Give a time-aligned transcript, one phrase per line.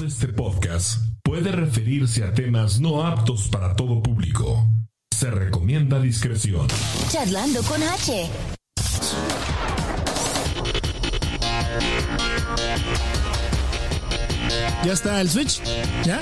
[0.00, 4.66] de este podcast puede referirse a temas no aptos para todo público.
[5.10, 6.68] Se recomienda discreción.
[7.10, 8.30] Charlando con H.
[14.84, 15.62] ¿Ya está el switch?
[16.04, 16.20] ¿Ya?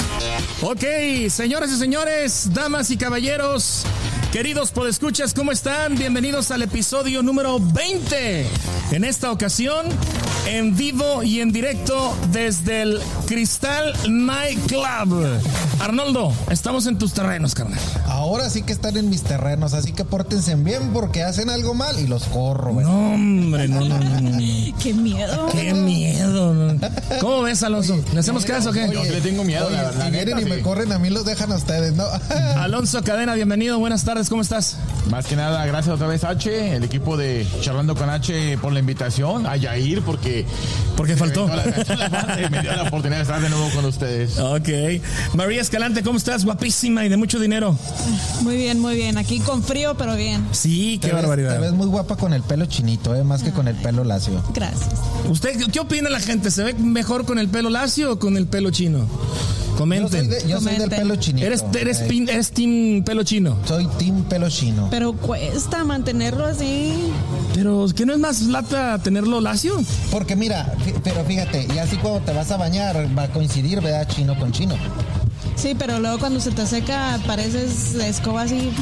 [0.63, 3.85] Ok, señoras y señores, damas y caballeros,
[4.33, 5.97] queridos podescuchas, ¿cómo están?
[5.97, 8.47] Bienvenidos al episodio número 20.
[8.93, 9.87] En esta ocasión,
[10.47, 15.25] en vivo y en directo desde el Cristal Night Club.
[15.81, 17.79] Arnoldo, estamos en tus terrenos, carnal.
[18.07, 21.99] Ahora sí que están en mis terrenos, así que pórtense bien porque hacen algo mal
[21.99, 22.87] y los corro, güey.
[22.87, 24.39] No, hombre, no, no, no, no.
[24.83, 25.49] Qué miedo.
[25.53, 26.77] Qué miedo.
[27.21, 27.99] ¿Cómo ves, Alonso?
[28.13, 28.85] ¿Le hacemos caso o qué?
[28.85, 31.25] Oye, le tengo miedo, oye, la- la si vienen y me corren, a mí los
[31.25, 32.05] dejan a ustedes, ¿no?
[32.57, 34.77] Alonso Cadena, bienvenido, buenas tardes, ¿cómo estás?
[35.11, 38.81] Más que nada, gracias otra vez H, el equipo de Charlando con H por la
[38.81, 40.36] invitación, a Yair porque...
[40.97, 41.47] Porque faltó.
[41.49, 41.63] me dio
[41.97, 44.39] la- me dio la oportunidad de estar de nuevo con ustedes.
[44.39, 44.69] Ok.
[45.35, 46.45] María Escalante, ¿cómo estás?
[46.45, 47.77] Guapísima y de mucho dinero.
[48.43, 49.19] Muy bien, muy bien.
[49.19, 50.47] Aquí con frío, pero bien.
[50.53, 51.55] Sí, qué Te ves- barbaridad.
[51.55, 53.23] Te ves muy guapa con el pelo chinito, ¿eh?
[53.25, 54.43] Más que con el pelo lacio.
[54.55, 54.91] Gracias.
[55.29, 56.51] ¿Usted qué- opina la gente?
[56.51, 59.07] ¿Se ve mejor con el pelo lacio o con el pelo chino?
[59.77, 60.31] Yo soy, Comenten.
[60.31, 60.99] de- yo soy del Comenten.
[61.01, 61.47] pelo chinito.
[61.47, 63.59] ¿Eres, eres, pin- eres team pelo chino?
[63.67, 64.89] Soy team pelo chino.
[64.91, 66.95] Pero cuesta mantenerlo así.
[67.55, 69.77] Pero ¿qué no es más lata tenerlo lacio?
[70.27, 70.67] Porque mira,
[71.05, 74.09] pero fíjate, y así cuando te vas a bañar va a coincidir, ¿verdad?
[74.09, 74.75] Chino con chino.
[75.55, 78.73] Sí, pero luego cuando se te seca pareces la escoba así,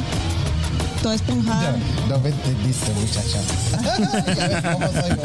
[1.05, 1.77] toda esponjada.
[2.07, 3.37] No, no me entendiste, muchacha.
[4.35, 5.15] ya ves cómo soy yo.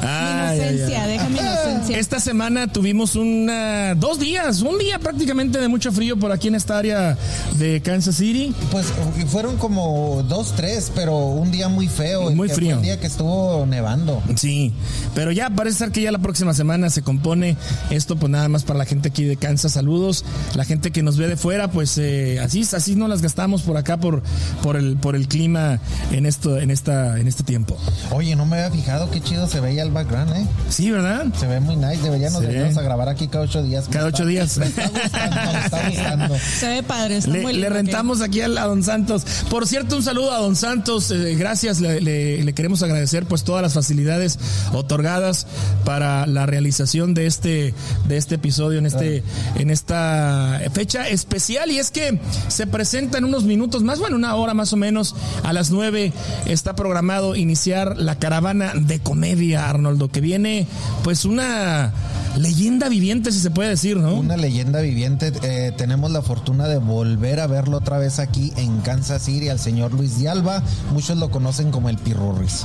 [0.00, 1.18] Mi ay, inocencia, ay.
[1.28, 1.98] mi inocencia.
[1.98, 6.54] Esta semana tuvimos una, dos días, un día prácticamente de mucho frío por aquí en
[6.54, 7.18] esta área
[7.58, 8.54] de Kansas City.
[8.70, 8.86] Pues
[9.26, 12.30] fueron como dos, tres, pero un día muy feo.
[12.30, 12.76] Muy frío.
[12.76, 14.22] El día que estuvo nevando.
[14.36, 14.72] Sí,
[15.16, 17.56] pero ya parece ser que ya la próxima semana se compone
[17.90, 19.72] esto, pues nada más para la gente aquí de Kansas.
[19.72, 23.62] Saludos, la gente que nos ve de fuera, pues eh, así, así no las gastamos
[23.62, 24.22] por acá por,
[24.62, 25.80] por el, por el clima
[26.12, 27.76] en esto, en esta, en este tiempo.
[28.10, 30.46] Oye, no me había fijado qué chido se veía el background, ¿eh?
[30.68, 31.26] Sí, ¿verdad?
[31.38, 32.02] Se ve muy nice.
[32.02, 32.78] Deberíamos Sí.
[32.78, 33.86] a grabar aquí cada ocho días.
[33.90, 34.58] Cada está- ocho días.
[34.58, 36.36] Me está gustando, me está gustando.
[36.58, 39.24] Se ve padre, está Le, muy le lindo rentamos aquí a, a Don Santos.
[39.50, 41.10] Por cierto, un saludo a Don Santos.
[41.10, 44.38] eh, gracias, le, le- le queremos agradecer pues todas las facilidades
[44.72, 45.46] otorgadas
[45.84, 47.74] para la realización de este
[48.06, 49.22] de este episodio en este
[49.56, 52.18] en esta fecha especial y es que
[52.48, 56.12] se presenta en unos minutos más, bueno, una hora más o menos a las nueve
[56.46, 60.66] está programado iniciar la caravana de comedia Arnoldo que viene
[61.02, 61.92] pues una
[62.36, 64.14] leyenda viviente si se puede decir, ¿no?
[64.14, 65.32] Una leyenda viviente.
[65.42, 69.58] Eh, tenemos la fortuna de volver a verlo otra vez aquí en Kansas City, al
[69.58, 70.62] señor Luis de Alba.
[70.92, 72.64] Muchos lo conocen como el Pirurris.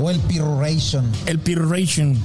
[0.00, 1.10] O el Piruration.
[1.26, 2.16] El Piration.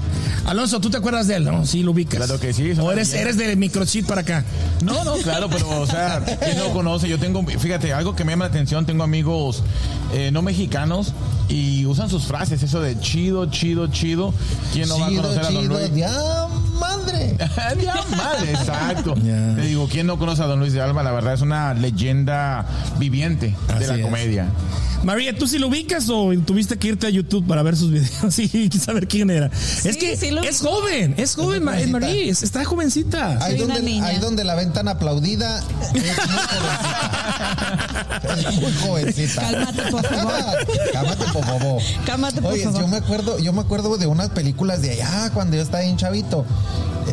[0.45, 1.45] Alonso, ¿tú te acuerdas de él?
[1.45, 2.17] No, sí, lo ubicas.
[2.17, 4.43] Claro que sí, O eres, eres de microchip para acá.
[4.83, 7.07] No, no, claro, pero, o sea, ¿quién no lo conoce?
[7.07, 9.63] Yo tengo, fíjate, algo que me llama la atención, tengo amigos
[10.13, 11.13] eh, no mexicanos
[11.49, 14.33] y usan sus frases, eso de chido, chido, chido.
[14.71, 15.67] ¿Quién no va a chido, conocer a Don.
[15.67, 15.95] Luis?
[15.95, 16.47] Ya,
[16.79, 17.35] madre.
[17.83, 19.15] Ya, madre, exacto.
[19.23, 19.55] Ya.
[19.55, 21.03] Te digo, ¿quién no conoce a Don Luis de Alba?
[21.03, 22.65] La verdad es una leyenda
[22.97, 24.47] viviente Así de la es.
[25.03, 28.37] María, ¿tú sí lo ubicas o tuviste que irte a YouTube para ver sus videos
[28.39, 29.49] y saber quién era?
[29.83, 31.91] es que sí lo es joven, es joven, jovencita.
[31.91, 33.43] María, es- está jovencita.
[33.43, 36.85] Ahí donde, ahí donde la ven tan aplaudida es muy jovencita.
[38.49, 39.41] Es muy jovencita.
[39.41, 40.33] Cálmate, por favor.
[40.93, 41.81] Cálmate, por favor.
[42.05, 42.81] Cálmate, por Oye, favor.
[42.81, 45.95] yo me acuerdo, yo me acuerdo de unas películas de allá cuando yo estaba en
[45.97, 46.45] chavito.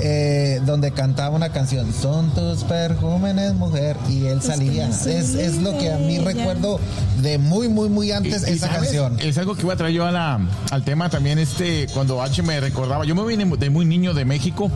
[0.03, 4.89] Eh, donde cantaba una canción, son tus perjúmenes, mujer, y él salía.
[4.89, 6.81] Es, es lo que a mí recuerdo
[7.23, 8.83] de muy, muy, muy antes Y- y esa ¿sabes?
[8.83, 9.19] canción.
[9.21, 10.41] Es algo que iba a traer yo a la-
[10.71, 13.05] al tema también, este, cuando H me recordaba.
[13.05, 14.71] Yo me vine de muy niño de México,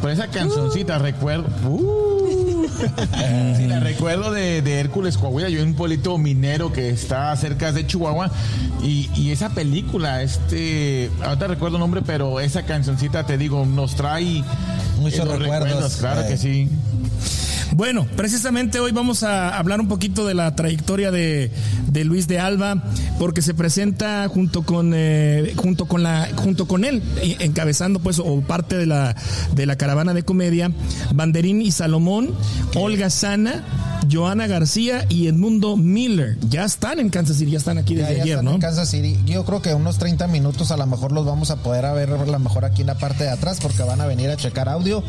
[0.00, 1.46] pero esa cancioncita recuerdo.
[1.68, 2.25] Uh,
[3.56, 5.48] sí, la recuerdo de, de Hércules Coahuila.
[5.48, 8.30] Yo en un pueblito minero que está cerca de Chihuahua.
[8.82, 13.96] Y, y esa película, este, ahorita recuerdo el nombre, pero esa cancioncita, te digo, nos
[13.96, 14.44] trae
[14.98, 16.28] Muchos eh, recuerdos, Claro eh.
[16.28, 16.68] que sí.
[17.72, 21.50] Bueno, precisamente hoy vamos a hablar un poquito de la trayectoria de,
[21.88, 22.82] de Luis de Alba,
[23.18, 28.18] porque se presenta junto con eh, junto con la junto con él, eh, encabezando pues
[28.18, 29.14] o parte de la
[29.54, 30.70] de la caravana de comedia,
[31.14, 32.34] Banderín y Salomón,
[32.74, 33.64] Olga Sana,
[34.10, 36.38] Joana García y Edmundo Miller.
[36.48, 38.54] Ya están en Kansas City, ya están aquí desde Ya- ya ayer, están ¿no?
[38.54, 39.18] en Kansas City.
[39.26, 42.10] Yo creo que unos 30 minutos a lo mejor los vamos a poder a ver
[42.10, 44.68] a lo mejor aquí en la parte de atrás porque van a venir a checar
[44.68, 45.02] audio.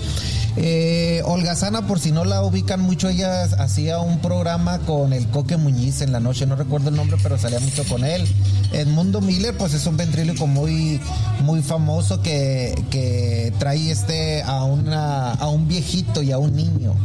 [0.60, 5.58] Eh, Holgazana, por si no la ubican mucho, ella hacía un programa con el Coque
[5.58, 8.28] Muñiz en la noche, no recuerdo el nombre, pero salía mucho con él.
[8.72, 11.00] Edmundo Miller, pues es un ventríloco muy,
[11.42, 16.96] muy famoso que, que trae este a una, a un viejito y a un niño.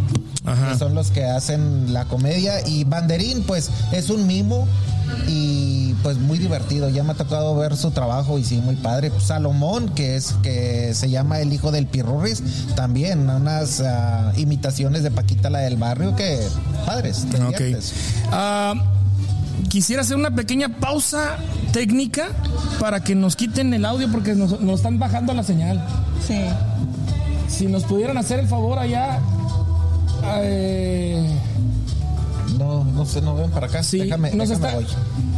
[0.44, 0.72] Ajá.
[0.72, 2.66] Que son los que hacen la comedia.
[2.66, 4.66] Y Banderín, pues es un mimo
[5.28, 6.88] y pues muy divertido.
[6.88, 9.12] Ya me ha tocado ver su trabajo y sí, muy padre.
[9.20, 12.42] Salomón, que es que se llama el hijo del Pirurris,
[12.74, 16.40] también unas ah, imitaciones de Paquita la del barrio que
[16.86, 17.26] padres.
[17.30, 17.38] te.
[18.30, 18.74] Ah,
[19.68, 21.36] quisiera hacer una pequeña pausa
[21.72, 22.28] técnica
[22.80, 25.84] para que nos quiten el audio porque nos, nos están bajando la señal.
[26.26, 26.40] Sí.
[27.48, 29.20] Si nos pudieran hacer el favor allá.
[30.24, 31.38] Eh,
[32.58, 33.82] No, no sé, no ven para acá.
[33.82, 34.86] sí, déjame, nos, déjame está- voy.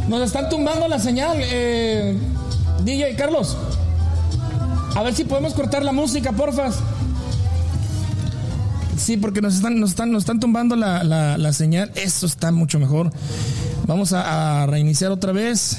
[0.09, 1.37] nos están tumbando la señal.
[1.39, 2.17] eh,
[2.83, 3.57] DJ Carlos,
[4.95, 6.75] a ver si podemos cortar la música, porfas.
[8.97, 11.91] Sí, porque nos están, nos están, nos están tumbando la, la- la señal.
[11.95, 13.11] Eso está mucho mejor.
[13.87, 15.77] Vamos a, a reiniciar otra vez.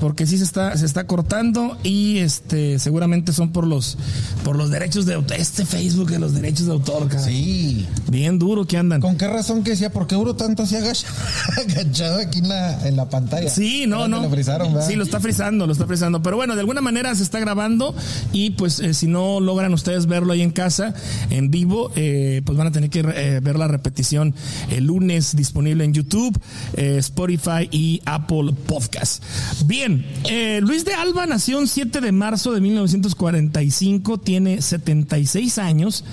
[0.00, 3.96] Porque sí se está, se está cortando y este seguramente son por los
[4.42, 5.38] por los derechos de autor.
[5.38, 7.22] Este Facebook de los derechos de autor, cara.
[7.22, 7.86] Sí.
[8.10, 9.00] Bien duro que andan.
[9.00, 9.90] ¿Con qué razón que decía?
[9.90, 11.06] ¿Por qué Uro tanto se agacha,
[11.56, 13.48] agachado aquí en la, en la pantalla?
[13.48, 14.22] Sí, no, no.
[14.22, 14.88] Lo frizaron, ¿verdad?
[14.88, 16.22] sí, lo está frizando, lo está frizando.
[16.22, 17.94] Pero bueno, de alguna manera se está grabando
[18.32, 20.94] y pues eh, si no logran ustedes verlo ahí en casa,
[21.30, 24.34] en vivo, eh, pues van a tener que eh, ver la repetición
[24.70, 26.38] el lunes disponible en YouTube,
[26.76, 29.22] Spotify y Apple Podcast.
[29.66, 29.83] Bien,
[30.24, 36.04] eh, Luis de Alba nació el 7 de marzo de 1945, tiene 76 años,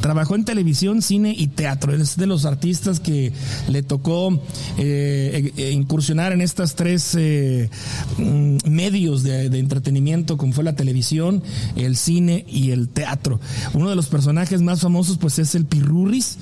[0.00, 1.94] trabajó en televisión, cine y teatro.
[1.94, 3.32] Es de los artistas que
[3.68, 4.40] le tocó
[4.78, 7.70] eh, eh, incursionar en estas tres eh,
[8.18, 11.42] mm, medios de, de entretenimiento, como fue la televisión,
[11.76, 13.40] el cine y el teatro.
[13.74, 16.38] Uno de los personajes más famosos, pues, es el Pirurris,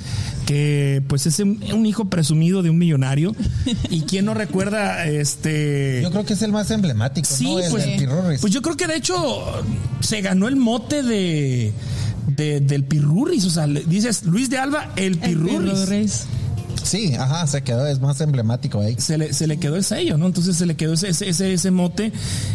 [0.47, 3.35] que pues es un, un hijo presumido de un millonario.
[3.91, 6.01] y quién no recuerda este.
[6.03, 7.59] Yo creo que es el más emblemático, Sí, ¿no?
[7.59, 8.41] El pues, del Pirurris.
[8.41, 9.45] pues yo creo que de hecho
[10.01, 11.73] se ganó el mote de,
[12.29, 13.45] de- del Pirurris.
[13.45, 15.59] O sea, le dices Luis de Alba, el El Pirurris.
[15.73, 16.27] Pirurris.
[16.83, 18.95] Sí, ajá, se quedó, es más emblemático ahí.
[18.99, 20.27] Se le, se le quedó el sello, ¿no?
[20.27, 22.13] Entonces se le quedó ese, ese, ese, ese mote.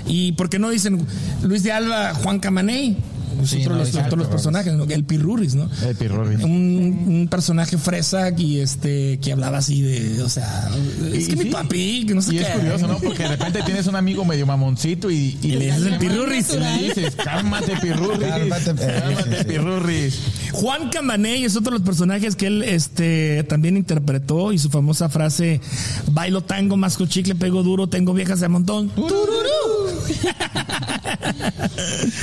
[0.08, 1.06] ¿Y por qué no dicen
[1.44, 2.96] Luis de Alba, Juan Camaney?
[3.44, 4.84] Es Sí, otro no, de los, exacto, los personajes, ¿no?
[4.86, 5.70] el Pirurris, ¿no?
[5.88, 6.44] El Pirurris.
[6.44, 10.70] Un, un personaje fresa y este que hablaba así de, o sea,
[11.14, 12.44] es que mi papi, que no sé Y qué.
[12.44, 12.98] es curioso, ¿no?
[13.00, 16.54] Porque de repente tienes un amigo medio mamoncito y, Y le dices el Pirurris.
[16.54, 18.28] Y le dices, cálmate, Pirurris.
[18.28, 19.44] Cálmate, Cálmate, sí, sí.
[19.46, 20.20] Pirurris.
[20.54, 25.10] Juan Camaney es otro de los personajes que él este, también interpretó y su famosa
[25.10, 25.62] frase,
[26.12, 28.90] bailo tango, masco chicle, pego duro, tengo viejas de montón.
[28.90, 29.81] Tururú.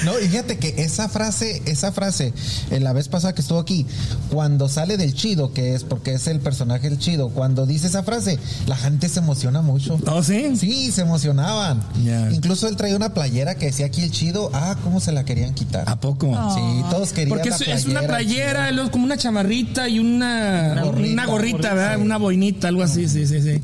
[0.05, 2.33] No, y fíjate que esa frase, esa frase,
[2.71, 3.87] en la vez pasada que estuvo aquí,
[4.31, 8.03] cuando sale del chido, que es porque es el personaje del chido, cuando dice esa
[8.03, 9.99] frase, la gente se emociona mucho.
[10.07, 10.57] ¿Oh, sí?
[10.57, 11.83] Sí, se emocionaban.
[12.05, 12.31] Ya.
[12.31, 15.55] Incluso él traía una playera que decía aquí el chido, ah, cómo se la querían
[15.55, 15.89] quitar.
[15.89, 16.27] ¿A poco?
[16.55, 20.83] Sí, todos querían Porque la es, es una playera, como una chamarrita y una, una
[21.27, 22.01] gorrita, gorrita, ¿verdad?
[22.01, 23.61] Una boinita, algo así, sí, sí, sí.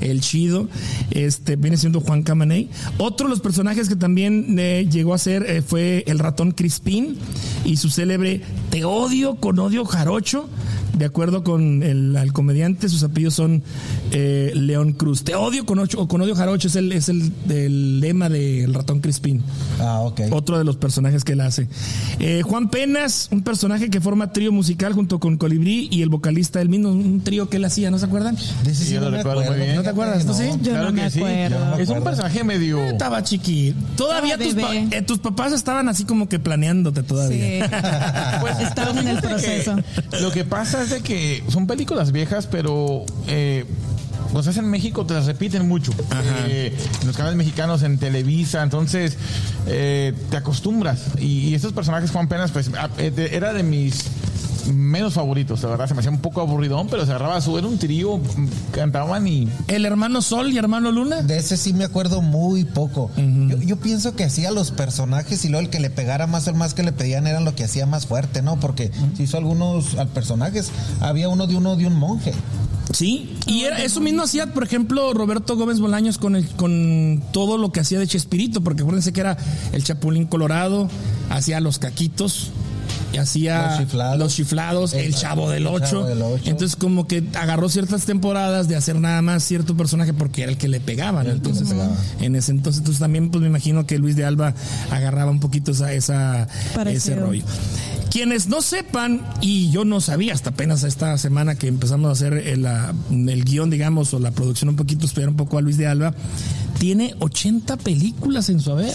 [0.00, 0.68] El chido,
[1.10, 2.70] este, viene siendo Juan Camaney.
[2.98, 7.16] Otro de los personajes que también eh, llegó a ser eh, fue el ratón Crispín
[7.64, 10.48] y su célebre Te odio con odio jarocho.
[10.96, 13.62] De acuerdo con el, comediante, sus apellidos son
[14.12, 15.24] eh, León Cruz.
[15.24, 19.00] Te odio con, ocho, con odio jarocho es el, es el, el lema del ratón
[19.00, 19.42] Crispín.
[19.78, 20.22] Ah, ok.
[20.30, 21.68] Otro de los personajes que él hace.
[22.18, 26.60] Eh, Juan Penas, un personaje que forma trío musical junto con Colibrí y el vocalista
[26.60, 28.34] del mismo, un trío que él hacía, ¿no se acuerdan?
[28.64, 29.76] De ese Sí, yo lo me recuerdo muy bien.
[29.76, 30.24] ¿No te acuerdas?
[30.24, 30.44] ¿Tú sí?
[30.62, 31.18] Yo claro no me que sí.
[31.18, 31.58] acuerdo.
[31.58, 32.82] Yo no me Es un personaje medio.
[32.82, 33.74] Estaba chiqui.
[33.98, 34.96] Todavía Estaba tus, pa- bebé.
[34.96, 37.06] eh, tus papás estaban así como que planeándote Sí.
[37.06, 38.38] todavía.
[38.40, 39.76] Pues, Estaban en el que proceso.
[40.20, 43.64] Lo que pasa es de que son películas viejas, pero eh,
[44.32, 45.92] pues es en México te las repiten mucho.
[46.46, 49.16] Eh, en los canales mexicanos, en Televisa, entonces
[49.66, 51.04] eh, te acostumbras.
[51.18, 54.04] Y, y estos personajes, Juan Penas, pues ah, eh, era de mis
[54.72, 57.66] menos favoritos, la verdad, se me hacía un poco aburridón, pero se agarraba su, era
[57.66, 58.20] un trío,
[58.72, 61.22] cantaban y El hermano Sol y hermano Luna.
[61.22, 63.10] De ese sí me acuerdo muy poco.
[63.16, 66.50] yo, yo pienso que hacía los personajes y luego el que le pegara más o
[66.50, 68.58] el más que le pedían eran lo que hacía más fuerte, ¿no?
[68.58, 70.70] Porque si hizo algunos al personajes,
[71.00, 72.32] había uno de uno de un monje.
[72.92, 77.58] Sí, y era, eso mismo hacía, por ejemplo, Roberto Gómez Bolaños con, el, con todo
[77.58, 79.36] lo que hacía de Chespirito, porque acuérdense que era
[79.72, 80.88] el Chapulín Colorado,
[81.28, 82.50] hacía los caquitos,
[83.18, 84.18] hacía Los Chiflados.
[84.18, 86.04] Los Chiflados, El, Chavo del El Chavo Ocho.
[86.04, 86.42] del Ocho.
[86.50, 90.58] Entonces como que agarró ciertas temporadas de hacer nada más cierto personaje porque era el
[90.58, 91.30] que le pegaba, ¿no?
[91.30, 91.96] El que le Entonces, pegaba.
[92.20, 94.54] en ese entonces, entonces también pues me imagino que Luis de Alba
[94.90, 97.14] agarraba un poquito esa, esa Parecido.
[97.14, 97.44] ese rollo.
[98.10, 102.32] Quienes no sepan, y yo no sabía hasta apenas esta semana que empezamos a hacer
[102.34, 102.66] el,
[103.28, 106.14] el guion, digamos, o la producción un poquito, estudiar un poco a Luis de Alba,
[106.78, 108.94] tiene 80 películas en su haber.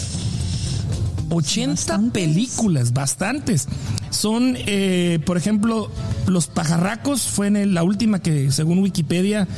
[1.30, 2.12] 80 Bastantes.
[2.12, 3.68] películas, bastantes.
[4.12, 5.90] Son, eh, por ejemplo,
[6.26, 9.48] Los Pajarracos fue en la última que, según Wikipedia,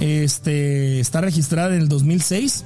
[0.00, 2.64] este, está registrada en el 2006.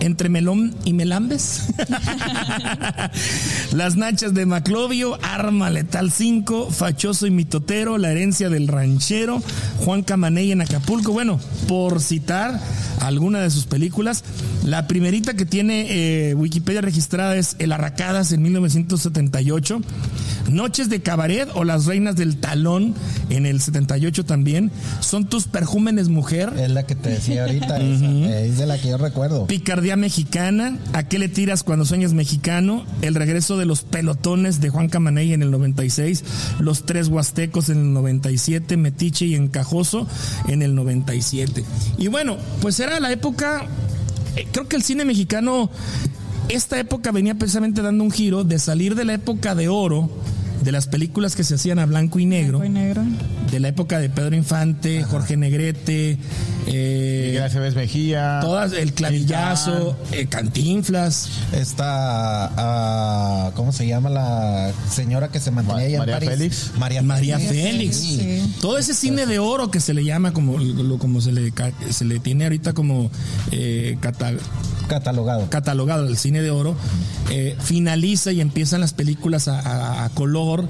[0.00, 1.68] Entre Melón y Melambes.
[3.72, 9.42] Las Nachas de Maclovio, Arma Letal 5, Fachoso y Mitotero, La Herencia del Ranchero,
[9.78, 11.12] Juan Camaney en Acapulco.
[11.12, 12.60] Bueno, por citar
[13.00, 14.24] alguna de sus películas.
[14.64, 19.80] La primerita que tiene eh, Wikipedia registrada es El Arracadas en 1978.
[20.50, 22.94] Noches de Cabaret o Las Reinas del Talón
[23.30, 24.70] en el 78 también.
[25.00, 26.52] Son tus perjúmenes mujer.
[26.58, 29.46] Es la que te decía ahorita, esa, es de la que yo recuerdo.
[29.46, 32.86] Picardía Mexicana, ¿A qué le tiras cuando sueñas mexicano?
[33.02, 36.24] El regreso de los pelotones de Juan Camaney en el 96,
[36.58, 40.08] Los Tres Huastecos en el 97, Metiche y Encajoso
[40.48, 41.64] en el 97.
[41.98, 43.66] Y bueno, pues era la época,
[44.36, 45.70] eh, creo que el cine mexicano,
[46.48, 50.10] esta época venía precisamente dando un giro de salir de la época de oro,
[50.64, 53.02] de las películas que se hacían a blanco y negro, Blanco y negro.
[53.50, 56.18] de la época de Pedro Infante, Jorge Negrete,
[56.66, 58.38] eh, Miguel Aceves Mejía.
[58.40, 61.28] Todas, el clavillazo, eh, cantinflas.
[61.52, 66.30] Esta, ah, ¿cómo se llama la señora que se mantenía Ma- allá en María París?
[66.30, 66.70] Félix.
[66.78, 67.96] María, María Félix.
[67.96, 68.54] Sí.
[68.60, 71.52] Todo ese cine de oro que se le llama, como, lo- como se, le,
[71.90, 73.10] se le tiene ahorita como
[73.50, 74.32] eh, cata-
[74.88, 75.48] Catalogado.
[75.50, 76.76] catalogado el cine de oro,
[77.30, 80.68] eh, finaliza y empiezan las películas a, color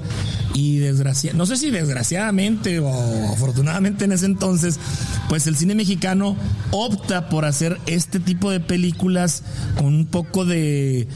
[0.53, 2.89] y desgracia no sé si desgraciadamente o
[3.33, 4.79] afortunadamente en ese entonces,
[5.27, 6.35] pues el cine mexicano
[6.71, 9.43] opta por hacer este tipo de películas
[9.77, 11.07] con un poco de...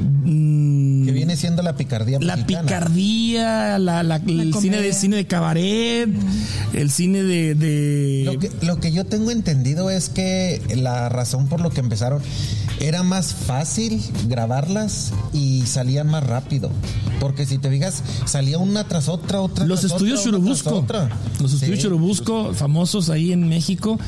[0.00, 2.62] mm, Que viene siendo la picardía la mexicana.
[2.66, 6.08] picardía, la, la- el cine de cine de cabaret,
[6.72, 11.48] el cine de, de- Lo que, lo que yo tengo entendido es que la razón
[11.48, 12.20] por lo que empezaron
[12.80, 16.70] era más fácil grabarlas y salían más rápido.
[17.20, 21.10] Porque si te fijas, salía una tras otra, otra los tras estudios otra, Churubusco, otra.
[21.40, 21.82] los estudios Sí.
[21.84, 23.98] Churubusco, famosos ahí en México,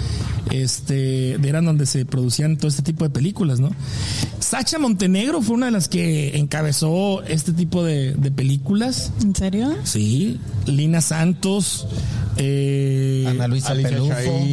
[0.51, 3.71] este, eran donde se producían todo este tipo de películas, ¿no?
[4.41, 9.13] Sacha Montenegro fue una de las que encabezó este tipo de, de películas.
[9.23, 9.75] ¿En serio?
[9.85, 11.87] Sí, Lina Santos,
[12.37, 14.13] eh, Ana Luisa Alicia Pelufo.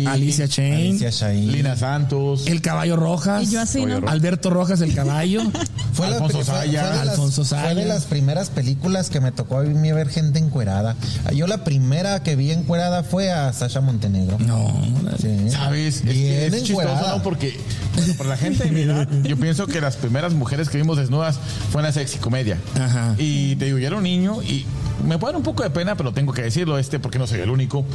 [0.09, 1.51] Alicia Chain, Alicia Chaín.
[1.53, 2.45] Lina Santos.
[2.47, 4.01] El Caballo Rojas, Y yo así, ¿no?
[4.09, 5.41] Alberto Rojas, el caballo.
[5.93, 6.89] Fue Alfonso Sayas.
[6.89, 7.87] de las- Alfonso Fue de Sayas.
[7.87, 10.95] las primeras películas que me tocó a mí ver gente encuerada.
[11.35, 14.37] Yo la primera que vi encuerada fue a Sasha Montenegro.
[14.39, 14.73] No,
[15.19, 15.49] Sí.
[15.49, 15.97] ¿Sabes?
[15.97, 17.17] Es, que Bien es chistoso, encuerada.
[17.17, 17.23] ¿no?
[17.23, 17.59] Porque
[17.95, 20.97] bueno, para la gente de mi edad, yo pienso que las primeras mujeres que vimos
[20.97, 21.37] desnudas
[21.71, 22.57] fue en la sexy comedia.
[22.79, 23.15] Ajá.
[23.17, 24.65] Y te digo, yo era un niño y
[25.05, 27.41] me puede dar un poco de pena, pero tengo que decirlo este porque no soy
[27.41, 27.85] el único.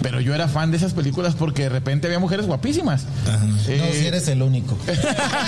[0.00, 3.02] Pero yo era fan de esas películas porque de repente había mujeres guapísimas.
[3.68, 4.76] Eh, No, si eres el único.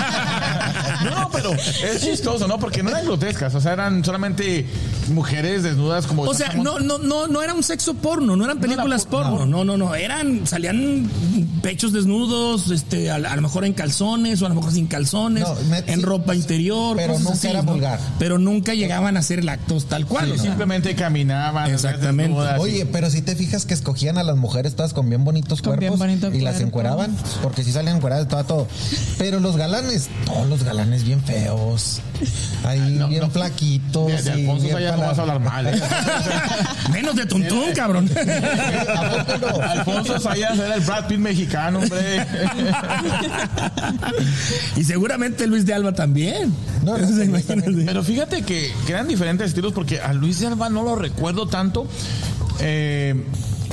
[1.05, 2.59] no, pero es chistoso, ¿no?
[2.59, 4.67] Porque no eran grotescas, o sea, eran solamente
[5.09, 6.23] mujeres desnudas como...
[6.23, 9.47] O sea, no, no, no, no era un sexo porno, no eran películas po- porno,
[9.47, 11.09] no, no, no, eran, salían
[11.63, 15.45] pechos desnudos, este, a, a lo mejor en calzones o a lo mejor sin calzones,
[15.45, 17.73] No, me- en sí, ropa interior, pero cosas nunca así, era ¿no?
[17.73, 18.01] vulgar.
[18.19, 20.31] Pero nunca llegaban a hacer el acto tal cual.
[20.33, 21.71] o sea, Simplemente caminaban.
[21.71, 22.33] Exactamente.
[22.35, 25.63] desnudas, Oye, pero si te fijas que escogian a las mujeres todas con bien bonitos
[25.63, 28.69] Con bien cuerpos bonito y las encueraban, porque si salen encueradas todo, todo.
[29.19, 32.01] Pero los galanes, todos los galanes bien feos.
[32.65, 33.31] Ahí no, bien no.
[33.31, 34.07] flaquitos.
[34.07, 35.67] De, de Alfonso bien no vas a hablar mal.
[35.67, 35.81] ¿eh?
[36.93, 38.11] menos de tuntún, cabrón.
[39.63, 42.27] Alfonso Sayas era el Brad Pitt mexicano, hombre.
[44.77, 46.55] y seguramente Luis de Alba también.
[46.83, 46.97] No.
[47.87, 51.47] Pero fíjate que, que eran diferentes estilos porque a Luis de Alba no lo recuerdo
[51.47, 51.87] tanto
[52.61, 53.15] eh,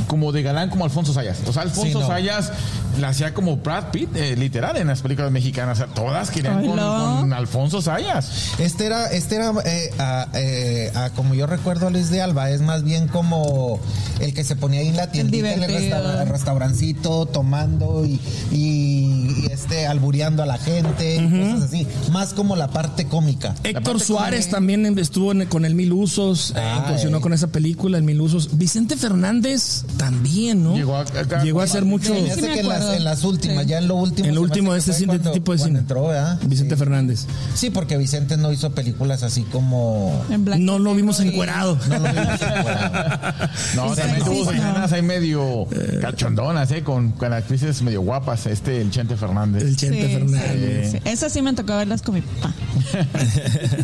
[0.08, 1.40] como de galán como Alfonso Sayas.
[1.48, 2.08] O sea, Alfonso Sí, no.
[2.08, 2.52] Sayas
[3.00, 5.80] la hacía como Brad Pitt, eh, literal, en las películas mexicanas.
[5.80, 8.54] O sea, todas querían con, Alfonso Sayas.
[8.60, 12.50] Este era, este era eh, a- eh, a como yo recuerdo a Luis de Alba,
[12.52, 13.80] es más bien como
[14.20, 18.20] el que se ponía ahí en la tiendita, en el restaur- restaurancito, tomando y,
[18.52, 21.88] y, y, este albureando a la gente, y cosas así.
[22.12, 23.56] Más como la parte cómica.
[23.64, 26.54] Héctor Suárez también estuvo en- con el Mil Usos,
[26.86, 27.22] incursionó eh.
[27.22, 28.58] con esa película, el Mil Usos.
[28.58, 30.76] Vicente Fernández también, ¿no?
[30.76, 32.14] Llegó a- acá- Llegó a hacer mucho.
[32.14, 33.70] Que las en las últimas, Sí.
[33.70, 34.28] ya en lo último.
[34.28, 35.80] En lo último de hace este cine, cuando- tipo de cine.
[35.80, 36.40] entró, ¿verdad?
[36.46, 36.80] Vicente Sí.
[36.80, 37.26] Fernández.
[37.56, 40.24] Sí, porque Vicente no hizo películas así como.
[40.30, 41.78] En blanco No lo vimos encuerado.
[41.90, 43.32] No lo vimos encuadrado.
[43.76, 45.68] No, también tuvo escenas ahí medio
[46.02, 46.84] cachondonas, ¿eh?
[46.84, 49.64] Con, con actrices medio guapas, este, el Chente Fernández.
[49.64, 50.92] El Chente Sí, Fernández.
[50.92, 51.10] sí, sí.
[51.10, 52.54] Esas sí me tocó verlas con mi papá.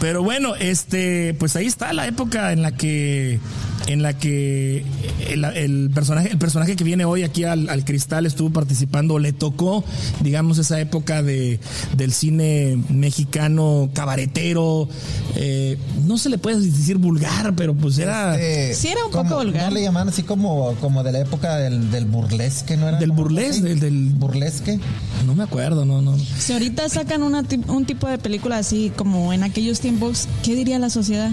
[0.00, 3.38] Pero bueno, este, pues ahí está la época en la que,
[3.86, 4.84] en la que
[5.28, 9.32] el, el personaje, el personaje que viene hoy aquí al, al cristal estuvo participando, le
[9.32, 9.82] tocó,
[10.22, 11.58] digamos, esa época de
[11.96, 14.88] del cine mexicano cabaretero,
[15.36, 19.36] eh, no se le puede decir vulgar, pero pues era Este, Sí, era un poco
[19.36, 19.68] vulgar.
[19.70, 22.98] No le llamaban así como, como de la época del, del burlesque, ¿no era?
[22.98, 24.78] del burlesque, del, del- burlesque.
[25.26, 26.16] no me acuerdo, no, no.
[26.38, 30.78] Si ahorita sacan una un tipo de película así como en aquellos tiempos, ¿qué diría
[30.78, 31.30] la sociedad?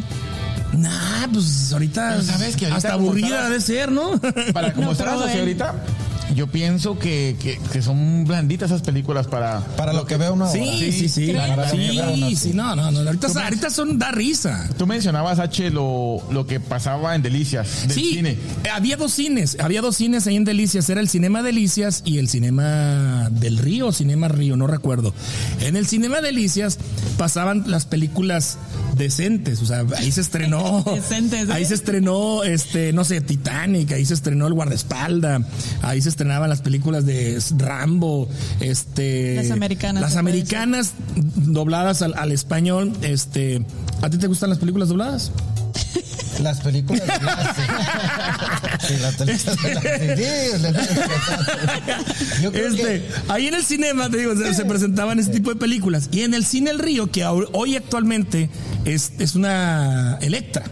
[0.74, 4.20] Nah, pues ahorita, Pero sabes que ahorita hasta aburrida estabas- de ser, ¿no?
[4.54, 5.76] Para como No, sociedad él- ahorita,
[6.38, 9.60] yo pienso que, que, que son blanditas esas películas para...
[9.76, 10.60] Para lo que veo uno ahora.
[10.60, 11.34] Sí, sí, sí.
[11.34, 13.00] Para uno, Sí, sí, no, no, no.
[13.00, 14.70] Ahorita, ahorita son, da risa.
[14.78, 18.38] Tú mencionabas, H, lo, lo que pasaba en Delicias, del sí, cine.
[18.64, 22.20] eh, había dos cines, había dos cines ahí en Delicias, era el Cinema Delicias y
[22.20, 25.16] el Cinema del Río, Cinema Río, no recuerdo.
[25.62, 26.78] En el Cinema Delicias
[27.18, 28.60] pasaban las películas
[28.96, 31.54] decentes, o sea, ahí se estrenó, Decentes, ¿eh?
[31.54, 35.42] ahí se estrenó, este, no sé, Titanic, ahí se estrenó El Guardaespalda,
[35.82, 38.28] ahí se estrenaban las películas de Rambo,
[38.60, 43.66] este, Las americanas, las americanas dobladas al, al español, este,
[44.02, 45.32] ¿a ti te gustan las películas dobladas?
[46.42, 47.02] Las películas.
[48.88, 49.58] sí, las películas.
[50.16, 50.22] Sí,
[52.44, 55.50] Yo creo Este, que ahí en el cinema, te digo, se, se presentaban ese tipo
[55.50, 56.10] de películas.
[56.12, 58.52] Y en el cine El Río, que hoy actualmente
[58.86, 60.66] es, es una Electra.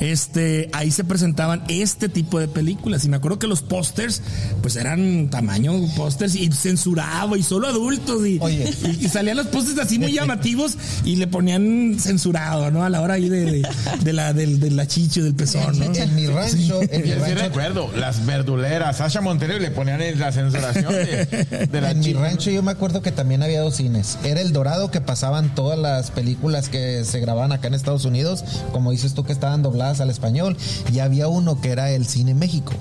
[0.00, 3.04] Este, ahí se presentaban este tipo de películas.
[3.04, 4.22] Y me acuerdo que los pósters,
[4.62, 8.26] pues eran tamaño pósters y censurado y solo adultos.
[8.26, 8.72] Y, Oye.
[9.00, 12.84] y, y salían los pósters así muy llamativos y le ponían censurado, ¿no?
[12.84, 13.68] A la hora ahí de, de,
[14.02, 15.94] de la, del, de la chichi o del pezón, ¿no?
[15.94, 20.00] en, mi rancho, en mi Yo sí rancho, recuerdo, las verduleras, Sasha Montenegro le ponían
[20.18, 23.76] la censuración de, de la en mi rancho yo me acuerdo que también había dos
[23.76, 24.18] cines.
[24.24, 28.44] Era el Dorado que pasaban todas las películas que se grababan acá en Estados Unidos,
[28.72, 30.56] como dices tú que estaban dobladas al español,
[30.92, 32.72] y había uno que era el Cine México.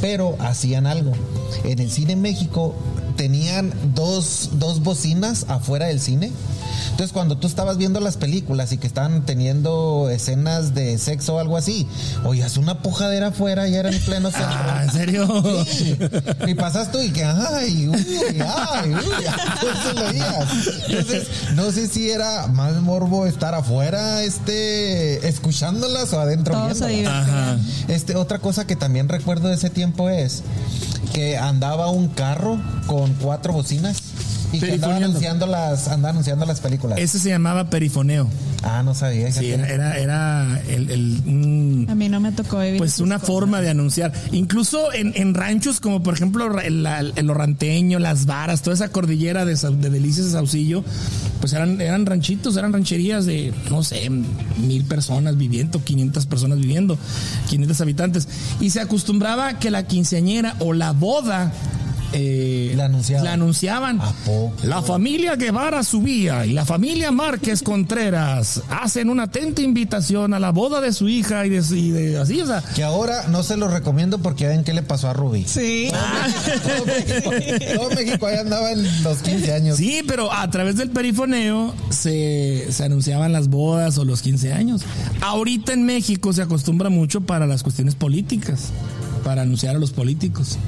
[0.00, 1.12] Pero hacían algo.
[1.64, 2.74] En el Cine México
[3.16, 6.32] tenían dos, dos bocinas afuera del cine.
[6.90, 11.38] Entonces cuando tú estabas viendo las películas y que estaban teniendo escenas de sexo o
[11.38, 11.88] algo así,
[12.24, 14.44] oías una pujadera afuera y era en pleno centro.
[14.64, 15.64] Ah, ¿en serio?
[15.66, 15.96] Sí.
[16.46, 18.06] Y pasas tú y que, ay, uy,
[18.40, 19.24] ay, uy,
[19.54, 20.48] entonces lo oías.
[20.88, 27.58] Entonces, no sé si era más morbo estar afuera, este, escuchándolas o adentro viéndolas.
[27.88, 30.42] Este, otra cosa que también recuerdo de ese tiempo es
[31.12, 34.02] que andaba un carro con cuatro bocinas
[34.52, 36.98] y que anunciando las, andaba anunciando las películas.
[36.98, 38.28] Ese se llamaba perifoneo.
[38.62, 39.30] Ah, no sabía.
[39.32, 42.78] Sí, era, era, era el, el- un- A mí no me tocó vivir.
[42.78, 43.26] pues una cosas.
[43.26, 44.12] forma de anunciar.
[44.32, 49.44] Incluso en, en ranchos como por ejemplo el, el Orranteño, Las Varas, toda esa cordillera
[49.44, 50.84] de, de Delicias de Saucillo,
[51.40, 56.96] pues eran, eran ranchitos, eran rancherías de, no sé, mil personas viviendo, 500 personas viviendo,
[57.50, 58.28] 500 habitantes.
[58.60, 61.52] Y se acostumbraba que la quinceañera o la boda...
[62.14, 63.24] eh, La anunciaban.
[63.24, 64.00] la anunciaban.
[64.00, 64.54] ¿A poco?
[64.62, 70.50] La familia Guevara Subía y la familia Márquez Contreras hacen una atenta invitación a la
[70.50, 73.56] boda de su hija y de, y de- así, o sea, Que ahora no se
[73.56, 75.44] lo recomiendo porque ven qué le pasó a Rubí.
[75.46, 75.90] Sí.
[76.64, 77.30] Todo México,
[77.76, 79.76] todo México ahí andaba en los 15 años.
[79.78, 84.82] Sí, pero a través del perifoneo se, se anunciaban las bodas o los 15 años.
[85.20, 88.70] Ahorita en México se acostumbra mucho para las cuestiones políticas,
[89.24, 90.58] para anunciar a los políticos.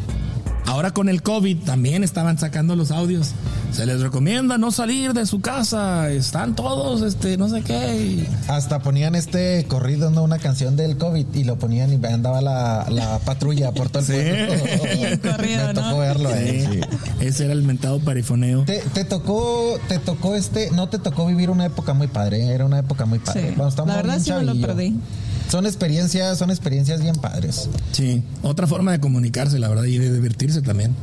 [0.66, 3.31] Ahora con el COVID también estaban sacando los audios.
[3.72, 7.96] Se les recomienda no salir de su casa, están todos, este, no sé qué.
[7.96, 10.22] y- Hasta ponían este corrido, ¿no?
[10.24, 14.07] Una canción del COVID y lo ponían y andaba la, la patrulla por todo el
[14.07, 14.12] Sí.
[14.12, 14.85] pueblo.
[15.07, 15.98] El corrido, Me tocó ¿no?
[15.98, 16.81] verlo, eh, sí.
[17.20, 18.64] Ese era el mentado perifoneo.
[18.64, 22.64] Te, te tocó, te tocó este, no te tocó vivir una época muy padre, era
[22.64, 23.42] una época muy padre.
[23.42, 23.48] Sí.
[23.48, 24.96] Estábamos La verdad sí me lo perdí.
[25.50, 27.68] Son experiencias, son experiencias bien padres.
[27.92, 30.94] Sí, otra forma de comunicarse, la verdad, y de divertirse también.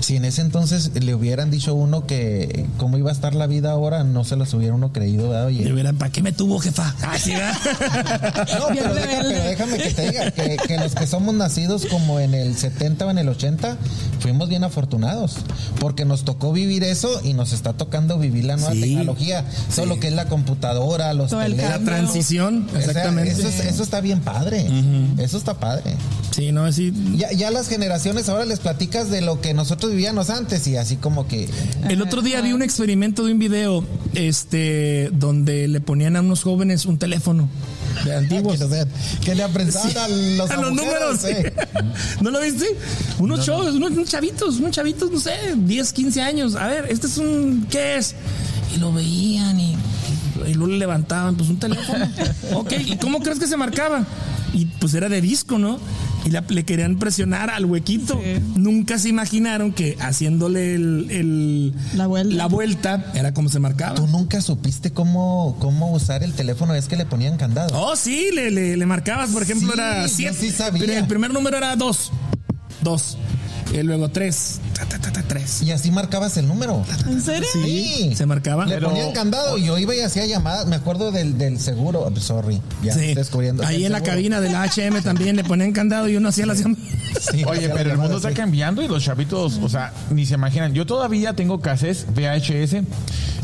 [0.00, 3.46] Si en ese entonces le hubieran dicho a uno que cómo iba a estar la
[3.46, 5.48] vida ahora, no se los hubiera uno creído, ¿verdad?
[5.50, 6.94] Y Oye, verán, ¿para qué me tuvo, jefa?
[7.02, 7.54] Ah, sí, ¿verdad?
[8.58, 12.20] No, pero, deja- pero déjame que te diga que, que los que somos nacidos como
[12.20, 13.76] en el 70 o en el 80,
[14.20, 15.36] fuimos bien afortunados,
[15.78, 19.86] porque nos tocó vivir eso y nos está tocando vivir la nueva Sí, tecnología, todo
[19.86, 21.80] lo que es la computadora, los Todo teléfonos.
[21.80, 23.32] La transición, O sea, exactamente.
[23.32, 24.66] eso, es, eso eso está bien padre.
[25.16, 25.94] Eso está padre.
[26.32, 26.92] Sí, no, así.
[27.16, 30.96] Ya, ya las generaciones ahora les platicas de lo que nosotros vivíamos antes y así
[30.96, 31.48] como que...
[31.88, 36.42] El otro día vi un experimento de un video este, donde le ponían a unos
[36.42, 37.48] jóvenes un teléfono
[38.04, 38.58] de antiguos.
[39.24, 39.96] Que, no le aprendaban Sí.
[39.96, 41.24] a los, A los números.
[41.24, 41.50] eh.
[42.20, 42.66] ¿No lo viste?
[43.18, 46.54] Unos unos, unos chavitos, unos chavitos, no sé, 10, 15 años.
[46.54, 47.66] A ver, este es un.
[47.70, 48.14] ¿Qué es?
[48.76, 49.74] Y lo veían y,
[50.50, 52.06] y luego le levantaban, pues un teléfono.
[52.54, 54.04] ok, ¿y cómo crees que se marcaba?
[54.52, 55.78] Y pues era de disco, ¿no?
[56.24, 58.20] Y la- le querían presionar al huequito.
[58.22, 58.42] Sí.
[58.56, 62.34] Nunca se imaginaron que haciéndole el, el- La vuelta.
[62.34, 63.94] la vuelta era como se marcaba.
[63.94, 67.80] Tú nunca supiste cómo, cómo usar el teléfono, es que le ponían candado.
[67.80, 70.36] Oh, sí, le, le, le marcabas, por ejemplo, Sí, era yo 7.
[70.38, 70.98] sí sabía.
[70.98, 72.10] El primer número era 2.
[72.82, 73.18] 2.
[73.72, 74.60] Y luego 3.
[75.28, 75.62] 3.
[75.62, 76.84] Y así marcabas el número.
[77.08, 77.46] ¿En serio?
[77.52, 78.12] Sí.
[78.16, 78.66] Se marcaba.
[78.66, 80.66] Le Pero- ponían candado y yo iba y hacía llamadas.
[80.66, 82.00] Me acuerdo del, del seguro.
[82.00, 83.00] Oh, Sorry, ya Sí.
[83.00, 83.64] estoy descubriendo.
[83.64, 86.58] Ahí en la cabina de la HM también le ponían candado y uno hacía las
[86.58, 86.84] llamadas.
[87.30, 90.72] Sí, Oye, pero el mundo está cambiando y los chavitos, o sea, ni se imaginan.
[90.74, 92.82] Yo todavía tengo cassettes VHS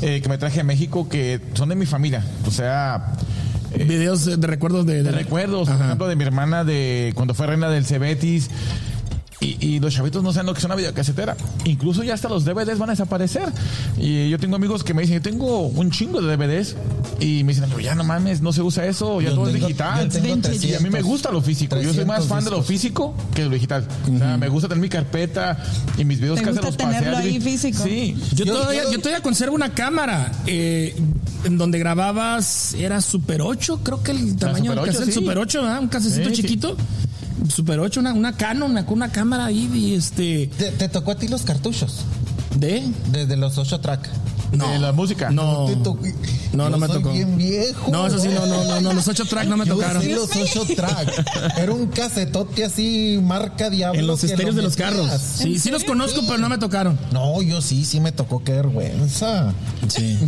[0.02, 2.24] eh, que me traje a México que son de mi familia.
[2.46, 3.12] O sea,
[3.72, 7.46] eh, Videos de recuerdos de, de recuerdos, por ejemplo, de mi hermana de cuando fue
[7.46, 8.48] reina del Cebetis.
[9.38, 11.36] Y, y los chavitos no saben lo que es una videocasetera.
[11.66, 13.44] Incluso ya hasta los DVDs van a desaparecer.
[13.98, 16.74] Y yo tengo amigos que me dicen, yo tengo un chingo de DVDs.
[17.20, 19.54] Y me dicen, "Pero ya no mames, no se usa eso, ya Yo todo es
[19.54, 20.08] digital.
[20.08, 20.36] yo tengo y a
[20.80, 21.76] mí me 300, gusta lo físico.
[21.76, 23.86] Yo soy más 300 fan de lo físico que de lo digital.
[24.14, 25.62] O sea, me gusta tener mi carpeta
[25.98, 27.82] y mis videos ¿Te casi gusta los tenerlo a ahí físico?
[27.84, 28.16] Sí.
[28.34, 30.96] Yo, Yo- todavía, yo- yo todavía conservo una cámara eh,
[31.44, 35.12] en donde grababas, era Super 8, creo que el tamaño Super del 8, cassette, sí.
[35.20, 35.80] Super 8, ¿verdad?
[35.80, 36.42] un casecito Sí, sí.
[36.42, 36.76] chiquito.
[37.48, 41.16] Super 8, una, una Canon, una, una cámara ahí y este ¿Te, te tocó a
[41.16, 42.00] ti los cartuchos?
[42.56, 44.08] de Desde los 8 track.
[44.52, 45.30] De la música.
[45.30, 46.06] no Te tocó-
[46.56, 47.90] no Yo no me soy tocó bien viejo.
[47.90, 50.12] no eso sí no no no, no los 8 track no me Yo tocaron sí
[50.12, 51.56] los 8 track.
[51.58, 54.00] Era un casetote así, marca diablo.
[54.00, 56.98] en los estéreos lo de los carros sí sí los conozco pero no me tocaron
[57.12, 59.52] No, yo sí, sí me tocó, qué vergüenza.
[59.88, 60.18] sí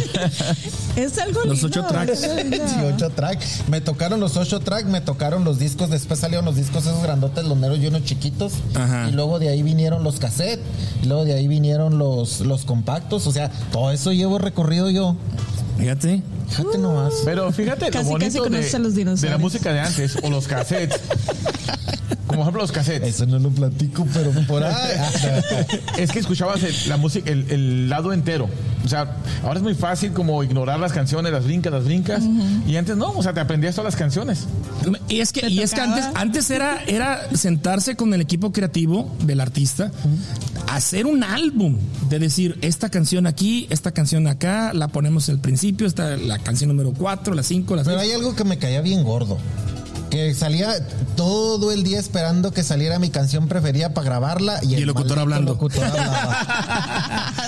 [0.96, 1.66] Es algo Los lindo.
[1.80, 2.22] ocho tracks.
[2.22, 2.68] es lindo.
[2.68, 3.40] Sí, 8 track.
[3.68, 7.44] Me tocaron los 8 track, me tocaron los discos, después salieron los discos esos grandotes,
[7.44, 8.52] los negros y unos chiquitos.
[8.74, 9.08] Ajá.
[9.08, 10.64] Y luego de ahí vinieron los cassettes,
[11.02, 13.26] y luego de ahí vinieron los, los compactos.
[13.26, 15.16] O sea, todo eso llevo recorrido yo.
[15.78, 17.14] Fíjate Fíjate nomás.
[17.24, 20.30] Pero fíjate Casi, lo bonito casi de, a los de la música de antes o
[20.30, 21.00] los cassettes.
[22.38, 23.16] Como por ejemplo los cassettes.
[23.16, 24.74] Eso no lo platico, pero por ahí.
[25.98, 28.48] Es que escuchabas el, la música, el, el lado entero.
[28.84, 32.22] O sea, ahora es muy fácil como ignorar las canciones, las brincas, las brincas.
[32.64, 34.46] Y antes no, o sea, te aprendías todas las canciones.
[35.08, 38.52] Y es que, ¿Te y es que antes, antes era, era sentarse con el equipo
[38.52, 39.90] creativo del artista,
[40.68, 41.76] hacer un álbum,
[42.08, 46.68] de decir, esta canción aquí, esta canción acá, la ponemos al principio, esta la canción
[46.68, 47.96] número 4, la 5, la 6.
[47.96, 49.38] Pero hay algo que me caía bien gordo.
[50.18, 50.74] Que salía
[51.16, 55.20] todo el día esperando que saliera mi canción preferida para grabarla y, Y el locutor
[55.20, 55.52] hablando.
[55.52, 57.34] locutor hablaba.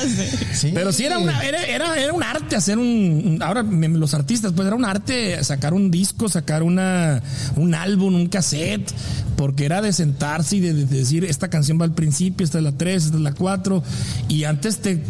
[0.54, 0.70] Sí.
[0.72, 4.66] Pero sí era, una, era, era, era un arte hacer un, Ahora los artistas, pues
[4.66, 7.22] era un arte sacar un disco, sacar una,
[7.56, 8.90] un álbum, un cassette,
[9.36, 12.64] porque era de sentarse y de, de decir, esta canción va al principio, esta es
[12.64, 13.82] la 3, esta es la 4,
[14.28, 15.02] y antes te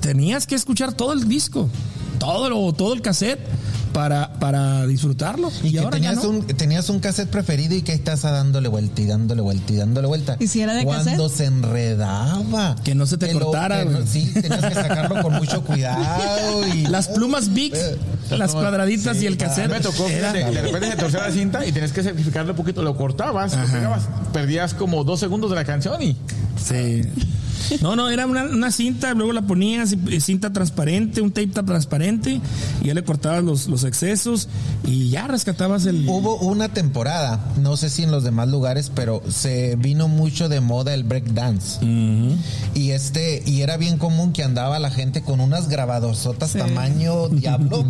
[0.00, 1.68] tenías que escuchar todo el disco,
[2.26, 3.38] todo, lo, todo el cassette
[3.92, 5.50] para, para disfrutarlo.
[5.62, 6.30] Y, Y, que ahora ya tenías, no.
[6.30, 9.76] un, tenías un cassette preferido y que ahí estás dándole vuelta y dándole vuelta y
[9.76, 10.36] dándole vuelta.
[10.40, 11.36] ¿Y si era de Cuando cassette?
[11.36, 12.76] se enredaba.
[12.84, 14.06] Que no se te cortara, que no- güey.
[14.06, 16.66] sí, tenías que sacarlo con mucho cuidado.
[16.74, 17.98] Y, Las plumas Big, Eh,
[18.30, 19.68] las cuadraditas y el cassette.
[19.70, 22.82] me tocó, era- de repente se torcía la cinta y tenías que sacrificarle un poquito,
[22.82, 26.16] lo cortabas, lo pegabas, perdías como dos segundos de la canción y
[26.62, 27.02] Sí.
[27.80, 32.40] No, no, era una, una cinta, luego la ponías, cinta transparente, un tape transparente,
[32.82, 34.48] y ya le cortabas los, los excesos
[34.84, 36.06] y ya rescatabas el.
[36.08, 40.60] Hubo una temporada, no sé si en los demás lugares, pero se vino mucho de
[40.60, 41.78] moda el break dance.
[42.74, 47.84] Y este, y era bien común que andaba la gente con unas grabadosotas tamaño diablo,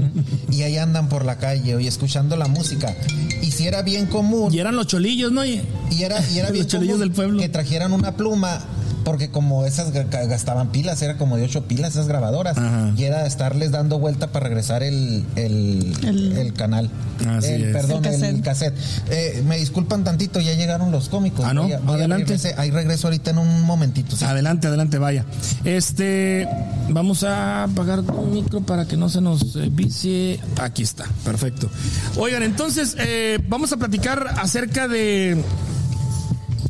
[0.50, 2.94] y ahí andan por la calle y escuchando la música.
[3.42, 5.44] Y si era bien común, Y eran los cholillos, ¿no?
[5.44, 7.40] Y- y era, y era Los bien cholillos común del pueblo.
[7.40, 8.60] que trajeran una pluma.
[9.04, 12.56] Porque como esas ga- ga- gastaban pilas, era como de ocho pilas esas grabadoras.
[12.58, 12.92] Ajá.
[12.96, 16.88] Y era estarles dando vuelta para regresar el, el, El- el canal.
[17.28, 17.72] Así El- es.
[17.76, 18.74] Perdón, El el cassette.
[18.74, 19.10] cassette.
[19.10, 21.44] Eh, me disculpan tantito, ya llegaron los cómicos.
[21.44, 21.62] Ah, ¿no?
[21.64, 22.36] Voy a- voy a Adelante.
[22.56, 24.16] ahí regreso ahorita en un momentito.
[24.16, 24.24] sí.
[24.24, 25.24] Adelante, adelante, vaya.
[25.64, 26.46] Este,
[26.88, 30.38] vamos a apagar tu micro para que no se nos eh, vicie.
[30.60, 31.68] Aquí está, perfecto.
[32.16, 35.42] Oigan, entonces eh, vamos a platicar acerca de,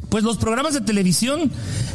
[0.08, 1.50] pues los programas de televisión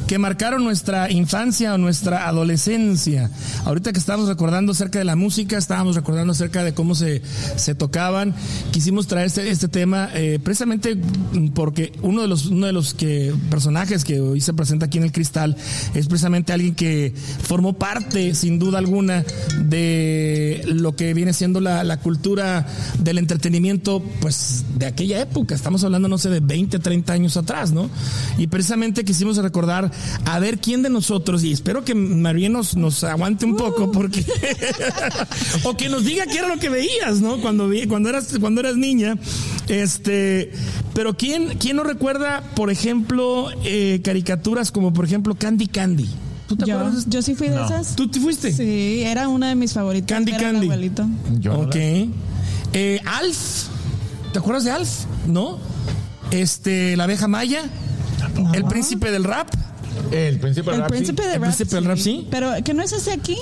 [0.07, 3.29] que marcaron nuestra infancia o nuestra adolescencia.
[3.65, 7.21] Ahorita que estábamos recordando acerca de la música, estábamos recordando acerca de cómo se,
[7.57, 8.33] se tocaban,
[8.71, 10.97] quisimos traer este, este tema eh, precisamente
[11.53, 15.03] porque uno de los, uno de los que, personajes que hoy se presenta aquí en
[15.03, 15.57] el Cristal
[15.93, 19.25] es precisamente alguien que formó parte, sin duda alguna,
[19.59, 22.65] de lo que viene siendo la, la cultura
[22.99, 25.53] del entretenimiento, pues de aquella época.
[25.53, 27.89] Estamos hablando, no sé, de 20, 30 años atrás, ¿no?
[28.37, 29.91] Y precisamente quisimos recordar
[30.25, 34.25] a ver quién de nosotros, y espero que María nos, nos aguante un poco, porque.
[35.63, 37.39] o que nos diga qué era lo que veías, ¿no?
[37.41, 39.15] Cuando, vi- cuando, eras, cuando eras niña.
[39.67, 40.51] Este.
[40.93, 46.10] Pero ¿quién, quién no recuerda, por ejemplo, eh, caricaturas como, por ejemplo, Candy Candy?
[46.47, 47.05] ¿Tú te Yo, acuerdas?
[47.10, 47.95] yo sí fui de esas.
[47.95, 48.53] ¿Tú te fuiste?
[48.53, 50.07] Sí, era una de mis favoritas.
[50.15, 50.67] Candy Candy.
[50.67, 51.05] abuelito.
[51.39, 51.75] Yo no ok.
[52.73, 53.65] Eh, Alf.
[54.33, 54.89] ¿Te acuerdas de Alf?
[55.27, 55.60] ¿No?
[56.31, 57.63] Este, la abeja maya.
[58.53, 59.49] El príncipe del rap.
[60.12, 60.95] El príncipe El rap, sí.
[60.95, 61.41] príncipe de El rap.
[61.55, 62.27] príncipe del rap, sí.
[62.31, 63.38] Pero que no es ese aquí.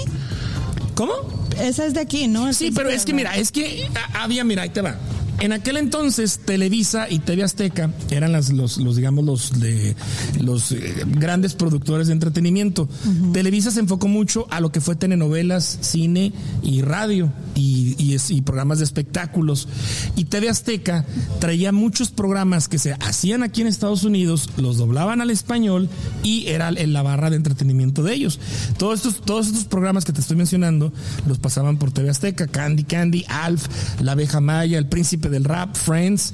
[0.95, 1.13] ¿Cómo?
[1.61, 2.47] Esa es de aquí, ¿no?
[2.47, 3.17] El Sí, pero del es que rap.
[3.17, 4.95] mira, es que ah, había, mira, ahí te va.
[5.39, 9.95] En aquel entonces, Televisa y TV Azteca eran las, los, los digamos, los, de,
[10.41, 12.87] los eh, grandes productores de entretenimiento.
[13.33, 16.31] Televisa se enfocó mucho a lo que fue telenovelas, cine
[16.63, 19.67] y radio y, y es- y programas de espectáculos.
[20.15, 21.05] Y TV Azteca
[21.39, 25.89] traía muchos programas que se hacían aquí en Estados Unidos, los doblaban al español
[26.23, 28.39] y era en la barra de entretenimiento de ellos.
[28.77, 30.93] Todos estos, todos estos programas que te estoy mencionando
[31.27, 33.67] los pasaban por TV Azteca, Candy Candy, Alf,
[34.01, 36.33] La Abeja Maya, El Príncipe del Rap, Friends,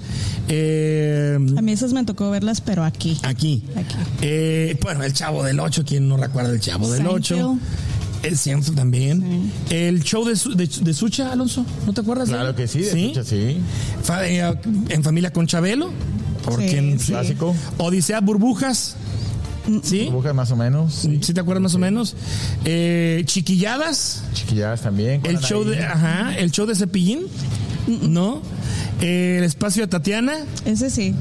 [0.50, 3.18] eh, A mí esas me tocó verlas, pero aquí.
[3.24, 3.64] aquí.
[3.76, 3.96] Aquí.
[4.22, 7.36] Eh, bueno, El Chavo del Ocho, ¿quién no recuerda El Chavo del Ocho?
[7.36, 7.62] Seinfeld.
[8.24, 9.52] El Seinfeld también.
[9.70, 12.30] El show de, de, de Sucha, Alonso, ¿no te acuerdas?
[12.30, 13.58] Claro que sí, de Sucha, sí.
[14.04, 14.54] Fa- eh,
[14.90, 15.92] en familia con Chabelo.
[16.46, 17.12] Porque Sí, en- sí.
[17.12, 17.56] Clásico.
[17.78, 18.96] Odisea Burbujas.
[19.84, 20.06] ¿Sí?
[20.06, 20.94] Burbujas más o menos.
[20.94, 21.20] Sí.
[21.22, 22.16] ¿Sí te acuerdas más o menos?
[22.66, 24.24] Eh, Chiquilladas.
[24.34, 25.22] Chiquilladas también.
[25.24, 27.22] El show de, ajá, el show de Cepillín.
[27.88, 28.42] ¿No?
[29.02, 30.34] Eh, el espacio de Tatiana.
[30.66, 31.14] Ese sí.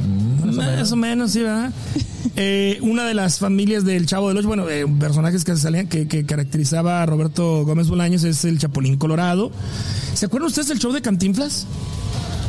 [0.44, 1.72] Más o menos, sí, ¿verdad?
[2.36, 6.06] Eh, una de las familias del Chavo del Ocho, bueno, eh, personajes que salían, que,
[6.06, 9.50] que caracterizaba a Roberto Gómez Bolaños es el Chapulín Colorado.
[10.14, 11.66] ¿Se acuerdan ustedes del show de Cantinflas?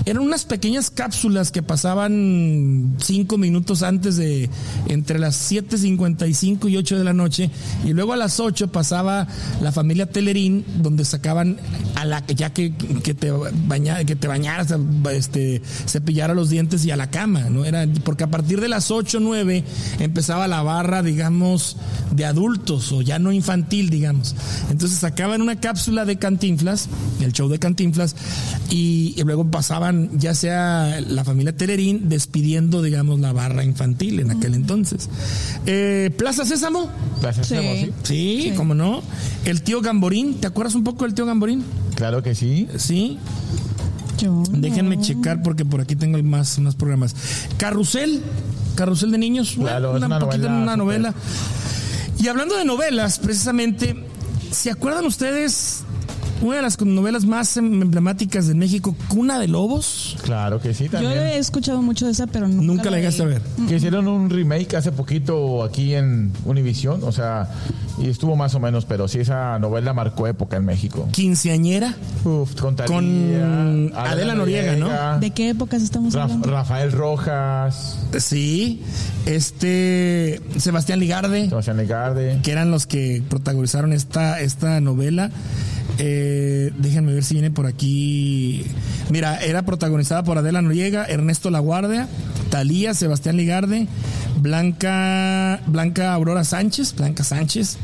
[0.05, 4.49] Eran unas pequeñas cápsulas que pasaban cinco minutos antes de
[4.87, 7.51] entre las 7.55 y 8 de la noche.
[7.85, 9.27] Y luego a las 8 pasaba
[9.61, 11.57] la familia Telerín, donde sacaban
[11.95, 14.73] a la ya que, que te baña, que te bañaras,
[15.11, 17.65] este, cepillara los dientes y a la cama, ¿no?
[17.65, 19.63] Era, porque a partir de las 8 9
[19.99, 21.77] empezaba la barra, digamos,
[22.11, 24.35] de adultos o ya no infantil, digamos.
[24.71, 28.15] Entonces sacaban una cápsula de Cantinflas, el show de Cantinflas,
[28.69, 34.31] y, y luego pasaban ya sea la familia Telerín despidiendo, digamos, la barra infantil en
[34.31, 35.09] aquel entonces.
[35.65, 37.55] Eh, Plaza Sésamo, Plaza Sí.
[37.55, 37.91] Sésamo, sí.
[38.03, 38.53] sí, Sí.
[38.55, 39.01] cómo no.
[39.45, 41.63] El tío Gamborín, ¿te acuerdas un poco del tío Gamborín?
[41.95, 42.67] Claro que sí.
[42.77, 43.17] Sí.
[44.17, 44.43] Yo.
[44.51, 45.01] Déjenme no.
[45.01, 47.15] checar porque por aquí tengo más, más programas.
[47.57, 48.21] Carrusel,
[48.75, 51.13] Carrusel de niños, Claro, es una poquito novela una novela.
[52.19, 53.95] Y hablando de novelas, precisamente,
[54.51, 55.83] ¿se acuerdan ustedes
[56.41, 60.17] una de las novelas más emblemáticas de México, Cuna de Lobos?
[60.23, 61.13] Claro que sí Yo también.
[61.17, 63.41] he escuchado mucho de esa, pero nunca, Nunca la llegaste a ver.
[63.67, 67.47] Que hicieron un remake hace poquito aquí en Univision, o sea,
[67.99, 71.07] y estuvo más o menos, pero sí esa novela marcó época en México.
[71.11, 75.19] Quinceañera Uf, con, Con Adela Noriega, ¿no?
[75.19, 76.49] ¿De qué épocas estamos Raf- hablando?
[76.49, 78.81] Rafael Rojas, Sí,
[79.25, 82.39] este Sebastián Ligarde, Sebastián Legarde.
[82.43, 85.31] que eran los que protagonizaron esta, esta novela.
[86.03, 88.65] Eh, déjenme ver si viene por aquí.
[89.11, 92.07] Mira, era protagonizada por Adela Noriega, Ernesto Laguardia,
[92.49, 93.87] Talía, Sebastián Ligarde,
[94.37, 97.77] Blanca, Blanca Aurora Sánchez, Blanca Sánchez.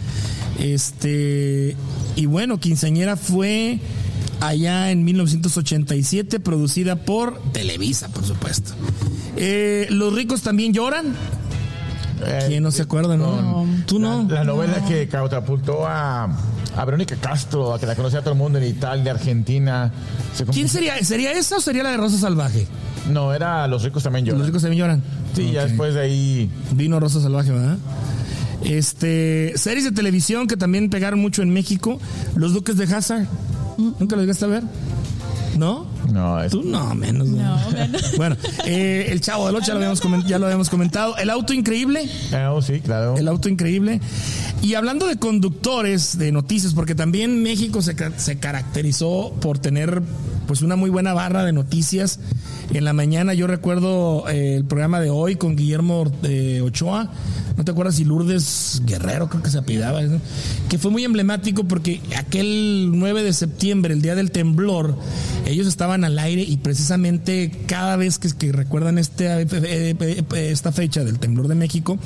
[0.60, 1.76] Este,
[2.16, 3.80] y bueno, Quinceañera fue
[4.40, 8.72] allá en 1987, producida por Televisa, por supuesto.
[9.36, 11.14] Eh, Los ricos también lloran.
[12.26, 13.68] Eh, ¿Quién no se acuerda, no?
[13.86, 14.24] Tú no.
[14.28, 16.36] La, la novela que catapultó a,
[16.78, 19.92] a Verónica Castro, a que la conocía todo el mundo en Italia, Argentina.
[20.36, 21.04] Se ¿Quién sería?
[21.04, 22.68] ¿Sería esa o sería la de Rosa Salvaje?
[23.10, 24.40] No, era Los ricos también lloran.
[24.40, 25.04] Los ricos también lloran.
[25.34, 26.52] Sí, ya después de ahí.
[26.74, 27.78] Vino Rosa Salvaje, ¿verdad?
[28.64, 32.00] Este, series de televisión que también pegaron mucho en México.
[32.36, 33.26] Los Duques de Hazard.
[33.78, 34.64] ¿Nunca los llegaste a ver?
[35.58, 35.88] ¿No?
[36.12, 37.28] No, es Tú no, menos.
[37.28, 38.02] No, menos.
[38.18, 41.18] Bueno, eh, el Chavo del Ocho ya lo, habíamos comen- ya lo habíamos comentado.
[41.18, 42.10] El auto increíble.
[42.34, 43.18] Ah, oh, sí, claro.
[43.18, 44.00] El auto increíble.
[44.62, 50.02] Y hablando de conductores de noticias, porque también México se, se caracterizó por tener
[50.48, 52.20] pues una muy buena barra de noticias.
[52.74, 57.12] En la mañana yo recuerdo eh, el programa de hoy con Guillermo eh, Ochoa.
[57.58, 60.02] ¿No te acuerdas si Lourdes Guerrero creo que se apellidaba?
[60.04, 60.20] ¿no?
[60.70, 64.96] Que fue muy emblemático porque aquel 9 de septiembre, el día del temblor,
[65.46, 70.50] ellos estaban al aire y precisamente cada vez que, que recuerdan este, eh, eh, eh,
[70.52, 71.98] esta fecha del temblor de México,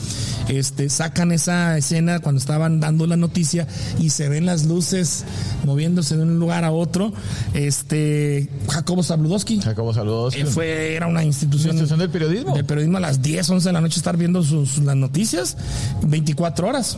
[0.47, 3.67] este, sacan esa escena cuando estaban dando la noticia
[3.99, 5.25] y se ven las luces
[5.65, 7.13] moviéndose de un lugar a otro.
[7.53, 9.59] Este, Jacobo Zabludowski.
[9.61, 10.35] Jacobo, saludos.
[10.35, 12.55] eh, fue, era una institución, ¿Institución del periodismo?
[12.55, 15.57] del periodismo a las 10, 11 de la noche estar viendo sus, las noticias
[16.03, 16.97] 24 horas.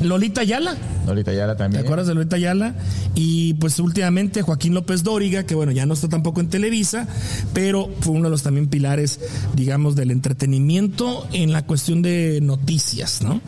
[0.00, 1.84] Lolita Ayala, Ahorita ya la ¿te también.
[1.84, 2.74] acuerdas de Lolita Ayala?
[3.14, 7.06] Y pues últimamente Joaquín López Dóriga, que bueno, ya no está tampoco en Televisa,
[7.54, 9.20] pero fue uno de los también pilares,
[9.54, 13.40] digamos, del entretenimiento en la cuestión de noticias, ¿no?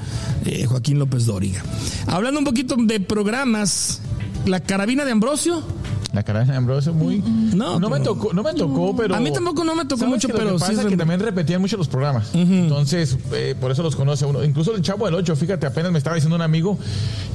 [0.47, 1.63] Eh, Joaquín López Dóriga.
[2.07, 4.01] Hablando un poquito de programas,
[4.47, 5.63] La Carabina de Ambrosio.
[6.13, 7.19] La cara de Ambrosio muy.
[7.55, 9.15] No, No, me pero- tocó, no me tocó, pero.
[9.15, 10.79] A mí tampoco no me tocó ¿Sabes mucho, que lo pero que sí pasa es
[10.79, 12.31] es que re- también repetían mucho los programas.
[12.35, 14.43] Entonces, eh, por eso los conoce uno.
[14.43, 16.79] Incluso el Chavo del 8, fíjate, apenas me estaba diciendo un amigo,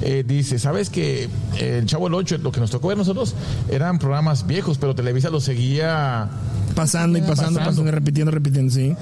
[0.02, 3.36] eh, dice, ¿sabes que el Chavo del 8, lo que nos tocó ver nosotros,
[3.70, 6.30] eran programas viejos, pero Televisa los seguía.
[6.76, 7.60] Pasando y pasando, Pasando.
[7.70, 8.96] pasando y repitiendo, repitiendo, sí.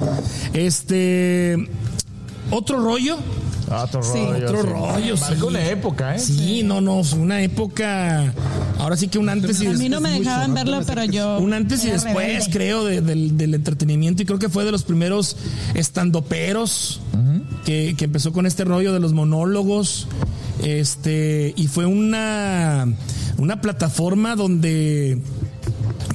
[0.53, 1.69] Este.
[2.51, 3.17] Otro rollo.
[3.69, 4.19] Ah, otro Sí.
[4.19, 4.45] rollo.
[4.47, 4.67] Otro sí.
[4.67, 5.47] rollo, Marcó sí.
[5.47, 6.19] una época, ¿eh?
[6.19, 8.33] Sí, no, no, fue una época.
[8.79, 9.89] Ahora sí que un antes y A mí después.
[9.91, 11.37] no me dejaban verlo, pero yo.
[11.39, 12.51] Un antes y después, rebelde.
[12.51, 14.23] creo, de- del, del entretenimiento.
[14.23, 15.37] Y creo que fue de los primeros
[15.73, 16.99] estandoperos
[17.65, 20.07] que, que empezó con este rollo de los monólogos.
[20.63, 22.87] Este, y fue una,
[23.37, 25.19] una plataforma donde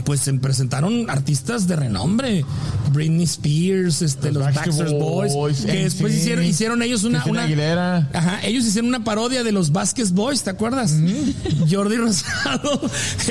[0.05, 2.45] pues se presentaron artistas de renombre.
[2.93, 7.43] Britney Spears, este, los, Los Backstreet Boys, Boys, que después hicieron, hicieron ellos una, una
[7.45, 8.09] Aguilera.
[8.13, 10.95] Ajá, ellos hicieron una parodia de los Vasquez Boys, ¿te acuerdas?
[11.69, 12.81] Jordi Rosado,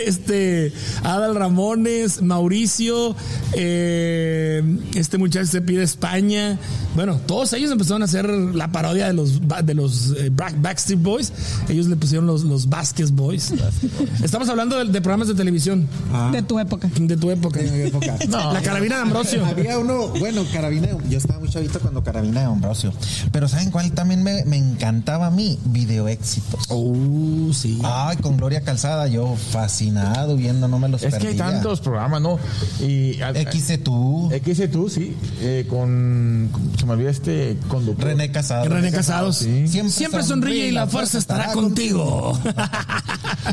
[0.06, 0.74] este,
[1.04, 3.16] Adal Ramones, Mauricio,
[3.54, 4.62] eh,
[4.96, 6.60] este muchacho se pide España.
[6.96, 11.02] Bueno, todos ellos empezaron a hacer la parodia de los de los eh, Back- Backstreet
[11.02, 11.32] Boys.
[11.70, 13.54] Ellos le pusieron los, los Vasquez Boys.
[14.24, 15.88] Estamos hablando de, de programas de televisión
[16.32, 16.90] De tu época.
[16.96, 17.60] de tu época.
[17.60, 18.16] De mi época.
[18.54, 19.46] La carabina de Ambrosio.
[19.46, 22.94] Había uno, bueno, Carabina, yo estaba muy chavito cuando Carabina de Ambrosio.
[23.32, 25.60] Pero ¿saben cuál también me, me encantaba a mí?
[25.66, 26.66] Video éxitos.
[26.70, 27.80] Oh, sí.
[27.84, 32.22] Ay, con Gloria Calzada, yo fascinado viendo, no me los Es que hay tantos programas,
[32.22, 32.40] ¿no?
[32.80, 33.20] Y.
[33.52, 35.16] XC tú, XC tú, sí.
[35.42, 36.50] eh, con.
[36.80, 38.06] Se me olvida este conductor.
[38.06, 38.66] René Casado.
[38.70, 39.68] René Casado, sí.
[39.68, 42.38] Siempre, sonríe y la fuerza estará contigo.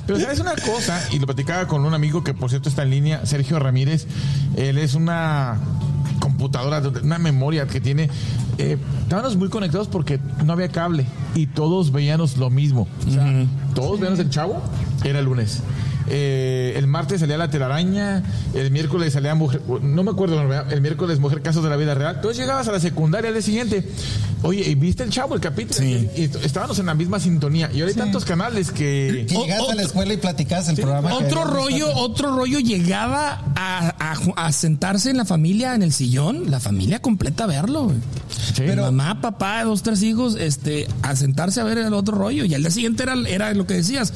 [0.06, 2.90] Pero sabes una cosa, y lo platicaba con un amigo que por cierto está en
[2.90, 4.08] línea, Sergio Ramírez.
[4.56, 5.60] Él es una
[6.18, 8.10] computadora, una memoria que tiene.
[8.58, 12.88] Eh, estábamos muy conectados porque no había cable y todos veíamos lo mismo.
[13.06, 14.60] O sea, todos veíamos el chavo,
[15.04, 15.62] era el lunes.
[16.14, 18.22] Eh, el martes salía la telaraña,
[18.54, 22.16] el miércoles salía mujer, no me acuerdo, el miércoles mujer casos de la vida real.
[22.16, 23.88] Entonces llegabas a la secundaria al día siguiente,
[24.42, 25.78] oye, ¿y viste el chavo el capítulo?
[25.80, 26.06] Sí.
[26.14, 27.70] Y, estábamos en la misma sintonía.
[27.72, 31.14] Y ahora hay tantos canales que Que llegaste a la escuela y platicabas el programa.
[31.14, 32.00] Otro rollo, visto.
[32.00, 36.60] otro rollo llegaba a, a ju- a sentarse en la familia, en el sillón, la
[36.60, 37.90] familia completa a verlo.
[38.54, 38.64] Sí.
[38.64, 42.44] Mamá, papá, dos, tres hijos, este, a sentarse a ver el otro rollo.
[42.44, 44.12] Y al día siguiente era, era lo que decías.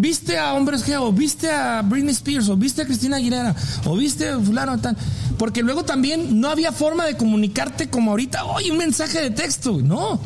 [0.00, 0.98] ¿Viste a Hombres G?
[0.98, 2.48] ¿O viste a Britney Spears?
[2.48, 3.54] ¿O viste a Cristina Aguilera?
[3.84, 4.96] ¿O viste a fulano tal?
[5.36, 8.46] Porque luego también no había forma de comunicarte como ahorita.
[8.46, 9.78] Oye, un mensaje de texto.
[9.82, 10.18] No.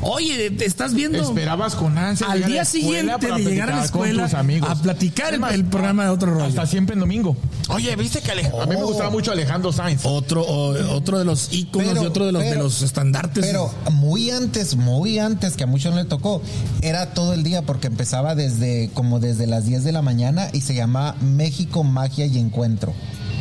[0.00, 4.24] Oye, te estás viendo Esperabas con ansia al día siguiente de llegar a la escuela
[4.24, 4.70] tus amigos.
[4.70, 6.44] a platicar el, el programa de otro rollo.
[6.46, 7.36] Hasta siempre en domingo.
[7.68, 10.02] Oye, ¿viste que Alej- a mí me gustaba mucho Alejandro Sainz?
[10.04, 13.44] Otro, o- otro de los íconos Pero- y otro de los, de los estandartes.
[13.44, 16.42] Pero muy antes, muy antes, que a muchos no le tocó,
[16.80, 20.60] era todo el día porque empezaba desde como desde las 10 de la mañana y
[20.60, 22.94] se llamaba México, Magia y Encuentro.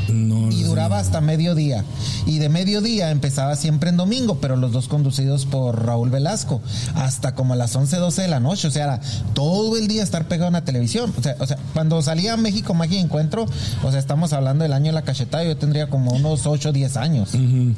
[0.10, 1.84] No, Y duraba hasta mediodía.
[2.26, 6.62] Y de mediodía empezaba siempre en domingo, pero los dos conducidos por Raúl Velasco,
[6.96, 8.68] hasta como a las 11, 12 de la noche.
[8.68, 9.02] O sea, era
[9.34, 11.14] todo el día estar pegado en la televisión.
[11.18, 13.46] O sea, o sea cuando salía México Magia y Encuentro,
[13.84, 16.98] o sea, estamos hablando del año de la cachetada, yo tendría como unos 8, 10
[16.98, 17.30] años.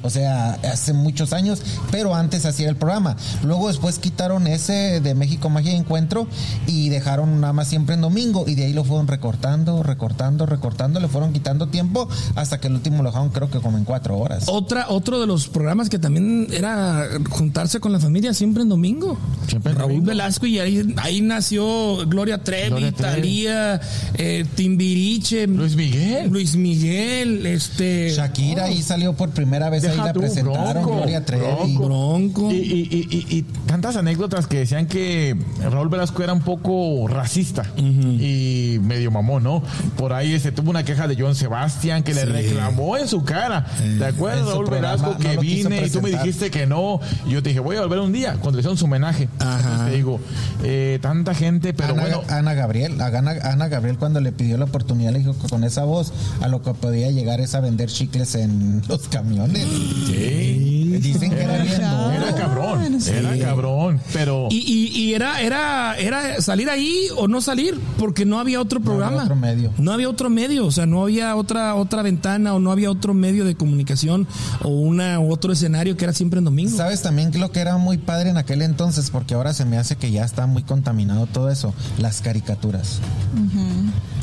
[0.04, 1.62] O sea, hace muchos años,
[1.92, 3.16] pero antes hacía el programa.
[3.44, 6.28] Luego después quitaron ese de México Magia y Encuentro
[6.68, 8.46] y dejaron nada más siempre en domingo.
[8.48, 12.74] Y de ahí lo fueron recortando, recortando, recortando, le fueron quitando tiempo hasta que el
[12.76, 14.46] último lo dejaron creo que como en cuatro horas.
[14.48, 19.18] Otra, otro de los programas que también era juntarse con la familia siempre en domingo.
[19.48, 20.08] Siempre en Raúl domingo.
[20.08, 22.92] Velasco y ahí, ahí nació Gloria Trevi, Gloria.
[22.92, 23.82] Talía,
[24.16, 26.30] eh, Timbiriche, Luis Miguel.
[26.30, 30.96] Luis Miguel, este Shakira ahí salió por primera vez, ahí Deja la tú, presentaron, Bronco,
[30.98, 31.78] Gloria Trevi.
[31.78, 32.52] Bronco.
[32.52, 35.36] Y, y- y- y- y tantas anécdotas que decían que
[35.72, 39.64] Raúl Velasco era un poco racista y medio mamón, ¿no?
[39.98, 43.66] Por ahí se tuvo una queja de John Sebastián que le reclamó en su cara.
[43.98, 47.00] ¿Te acuerdas, En su Raúl Velasco, que vine y tú me dijiste que no?
[47.26, 49.30] Y yo te dije, voy a volver un día cuando le hicieron su homenaje.
[49.40, 49.60] Ajá.
[49.60, 50.20] Entonces te digo,
[50.64, 52.24] eh, tanta gente, pero Ana, bueno.
[52.30, 55.64] Ana Gabriel, a Ana, Ana Gabriel cuando le pidió la oportunidad le dijo que con
[55.64, 59.66] esa voz a lo que podía llegar es a vender chicles en los camiones.
[60.08, 62.19] Dicen que era bien duro.
[62.30, 63.12] Era cabrón, Sí.
[63.12, 64.48] era cabrón, pero...
[64.50, 68.80] Y, y- y era, era, era salir ahí o no salir, porque no había otro
[68.82, 69.24] programa.
[69.24, 69.72] otro medio.
[69.78, 73.14] No había otro medio, o sea, no había otra, otra ventana o no había otro
[73.14, 74.28] medio de comunicación
[74.64, 76.76] o una otro escenario que era siempre en domingo.
[76.76, 79.10] ¿Sabes también que lo que era muy padre en aquel entonces?
[79.10, 81.74] Porque ahora se me hace que ya está muy contaminado todo eso.
[81.98, 83.00] Las caricaturas.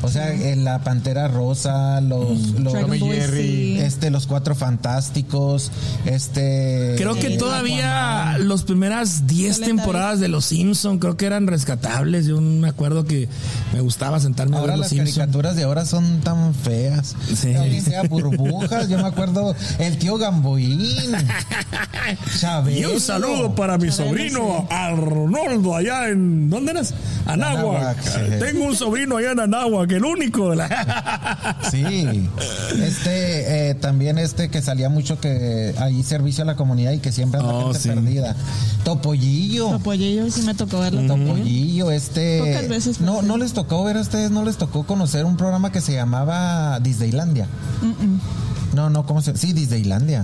[0.02, 3.78] O sea, en la Pantera Rosa, los, los, Jerry.
[3.78, 5.72] Este, los Cuatro Fantásticos,
[6.04, 6.94] este...
[6.96, 8.48] Creo que eh, todavía Aquaman.
[8.48, 9.76] las primeras 10 Teletubbies.
[9.84, 12.26] temporadas de Los Simpson creo que eran rescatables.
[12.26, 13.28] Yo me acuerdo que
[13.72, 15.14] me gustaba sentarme a ver Ahora Los las Simpson.
[15.14, 17.14] caricaturas de ahora son tan feas.
[17.34, 17.54] Sí.
[17.80, 18.88] Sea burbujas.
[18.88, 21.12] Yo me acuerdo el tío Gamboín.
[22.40, 22.78] Chabelo.
[22.78, 26.94] Y un saludo para mi Chabelo, sobrino Arnoldo allá en ¿dónde eras?
[27.26, 28.00] Anáhuac.
[28.02, 28.20] Sí.
[28.38, 30.50] Tengo un sobrino allá en Anáhuac, el único.
[30.50, 32.28] de la- Sí.
[32.82, 37.12] Este, eh, también este que salía mucho que ahí servicio a la comunidad y que
[37.12, 37.94] siempre anda Oh, gente sí.
[37.94, 38.36] perdida.
[38.84, 39.70] Topollillo.
[39.70, 41.06] Topollillo sí me tocó verlo.
[41.06, 42.38] Topollillo, este.
[42.38, 45.72] Pocas veces, no, no les tocó ver a ustedes, no les tocó conocer un programa
[45.72, 47.48] que se llamaba Disneylandia.
[48.74, 50.22] No, no, ¿cómo se Sí, Disneylandia.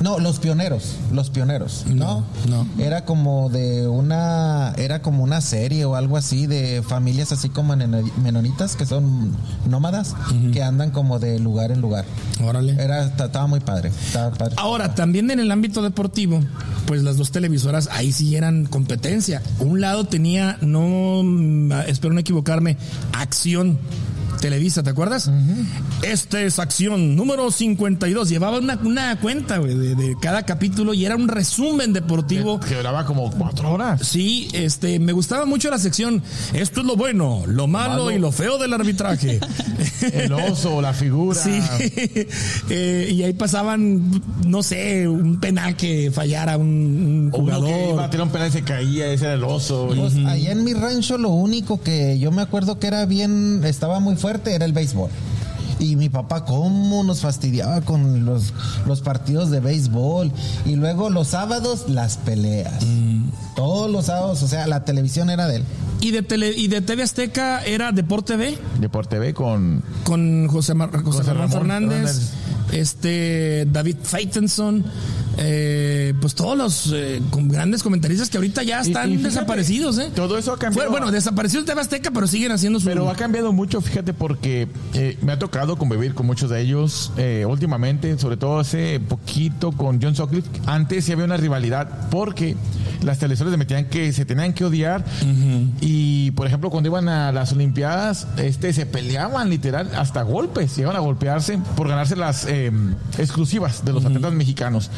[0.00, 2.24] No, los pioneros, los pioneros, ¿no?
[2.48, 7.48] No, Era como de una, era como una serie o algo así de familias así
[7.48, 9.36] como menonitas que son
[9.68, 10.14] nómadas
[10.52, 12.04] que andan como de lugar en lugar.
[12.42, 12.72] Órale.
[12.82, 14.54] Era, estaba muy padre, estaba padre.
[14.58, 16.40] Ahora, también en el ámbito deportivo,
[16.86, 19.42] pues las dos televisoras ahí sí eran competencia.
[19.60, 22.76] Un lado tenía, no, mm, espero no equivocarme,
[23.12, 23.78] acción.
[24.42, 25.30] Televisa, ¿te acuerdas?
[26.02, 28.28] Este es Acción número 52.
[28.28, 32.58] Llevaba una, una cuenta güey, de, de cada capítulo y era un resumen deportivo.
[32.58, 34.04] Que duraba como cuatro horas.
[34.04, 36.24] Sí, este, me gustaba mucho la sección.
[36.54, 38.10] Esto es lo bueno, lo malo, Malo.
[38.10, 39.38] y lo feo del arbitraje.
[40.12, 41.38] El oso, la figura.
[41.40, 41.60] Sí,
[42.68, 47.68] Eh, y ahí pasaban, no sé, un penal que fallara un, un O uno que
[47.70, 48.10] iba a jugador.
[48.10, 49.86] tirar un penal y se caía, ese era el oso.
[49.94, 54.00] Pues, allá en mi rancho lo único que yo me acuerdo que era bien, estaba
[54.00, 55.10] muy fuerte era el béisbol.
[55.78, 58.52] Y mi papá, cómo nos fastidiaba con los,
[58.86, 60.30] los partidos de béisbol.
[60.64, 62.84] Y luego los sábados, las peleas.
[63.56, 65.64] Todos los sábados, o sea, la televisión era de él.
[66.00, 69.82] Y de tele, y de TV Azteca era Deporte B Deporte B con.
[70.04, 72.30] con José, Mar- José José Ramón, Ramón Fernández, Fernández.
[72.72, 74.84] Este David Faitenson,
[75.38, 79.98] eh, pues todos los eh, con grandes comentaristas que ahorita ya están y fíjate, desaparecidos,
[79.98, 80.10] ¿eh?
[80.14, 80.90] todo eso ha cambiado.
[80.90, 82.86] Bueno, desapareció el TV Azteca, pero siguen haciendo su.
[82.86, 87.12] Pero ha cambiado mucho, fíjate, porque eh, me ha tocado convivir con muchos de ellos
[87.16, 90.48] eh, últimamente, sobre todo hace poquito con John Sutcliffe.
[90.66, 92.56] Antes sí había una rivalidad porque
[93.02, 95.04] las televisoras le metían que se tenían que odiar
[95.80, 100.96] y, por ejemplo, cuando iban a las Olimpiadas, este se peleaban literal hasta golpes, llegaban
[100.96, 102.72] a golpearse por ganarse las eh,
[103.18, 104.90] exclusivas de los atletas mexicanos.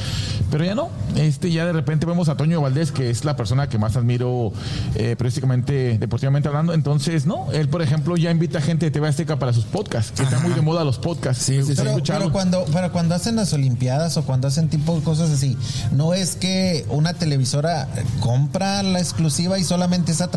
[0.51, 3.69] Pero ya no, este ya de repente vemos a Toño Valdés, que es la persona
[3.69, 4.53] que más admiro
[4.95, 6.73] eh, periodísticamente, deportivamente hablando.
[6.73, 10.23] Entonces, no, él, por ejemplo, ya invita gente de TV Azteca para sus podcasts, que
[10.23, 11.45] están muy de moda los podcasts.
[11.45, 12.03] Sí, sí, Está sí.
[12.07, 15.57] Pero, cuando, pero cuando hacen las Olimpiadas o cuando hacen tipo de cosas así,
[15.93, 17.89] no es que una televisora
[18.21, 20.31] compra la exclusiva y solamente esa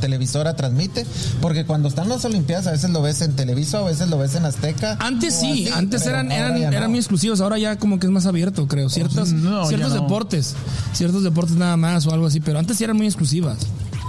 [0.00, 1.06] televisora transmite,
[1.40, 4.34] porque cuando están las Olimpiadas a veces lo ves en Televisa, a veces lo ves
[4.34, 4.96] en Azteca.
[5.00, 6.76] Antes sí, así, antes eran, eran, ya no.
[6.78, 8.88] eran muy exclusivos, ahora ya como que es más abierto, creo.
[8.88, 10.54] Ciertas, No, ciertos deportes,
[10.92, 13.58] ciertos deportes nada más o algo así, pero antes sí eran muy exclusivas.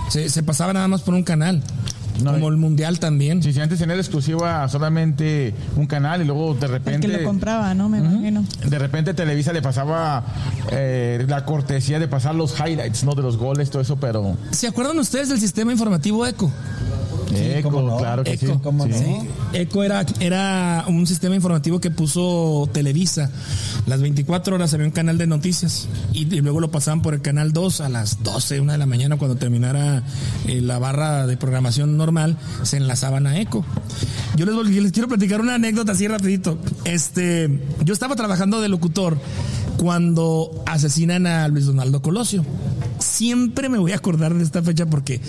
[0.10, 1.64] Se, se pasaba nada más por un canal,
[2.24, 3.42] No, como el mundial también.
[3.42, 7.08] Sí, sí, antes tenía exclusiva solamente un canal y luego de El repente.
[7.08, 7.90] que lo compraba, ¿no?
[7.90, 8.46] Me imagino.
[8.68, 10.24] De repente Televisa le pasaba
[10.72, 13.16] eh, la cortesía de pasar los highlights, ¿no?
[13.16, 14.38] De los goles, todo eso, pero.
[14.52, 16.52] ¿Se acuerdan ustedes del sistema informativo ECO?
[17.42, 17.98] Eco, cómo no.
[17.98, 18.60] claro que Eco, sí.
[18.64, 18.92] cómo Sí.
[18.92, 19.26] no.
[19.54, 23.30] Eco era, era un sistema informativo que puso Televisa.
[23.86, 27.22] Las 24 horas había un canal de noticias y, y luego lo pasaban por el
[27.22, 30.04] canal 2 a las 12, una de la mañana cuando terminara
[30.48, 33.66] eh, la barra de programación normal, se enlazaban a Eco.
[34.36, 36.58] Yo les, les quiero platicar una anécdota así rapidito.
[36.84, 37.50] Este,
[37.84, 39.18] yo estaba trabajando de locutor
[39.78, 42.46] cuando asesinan a Luis Donaldo Colosio.
[43.00, 45.20] Siempre me voy a acordar de esta fecha porque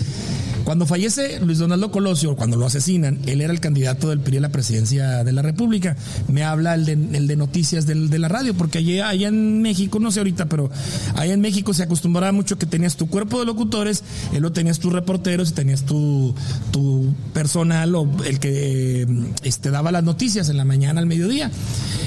[0.67, 4.41] cuando fallece Luis Donaldo Colosio, cuando lo asesinan, él era el candidato del PRI a
[4.41, 5.95] la presidencia de la República.
[6.27, 10.11] Me habla el de, noticias del- de la radio, porque allá, allá en México, no
[10.11, 10.69] sé ahorita, pero
[11.15, 14.03] allá en México se acostumbraba mucho que tenías tu cuerpo de locutores,
[14.33, 16.35] él lo tenías tus reporteros y tenías tu,
[16.71, 19.07] tu personal o el que eh,
[19.43, 21.49] este, daba las noticias en la mañana al mediodía.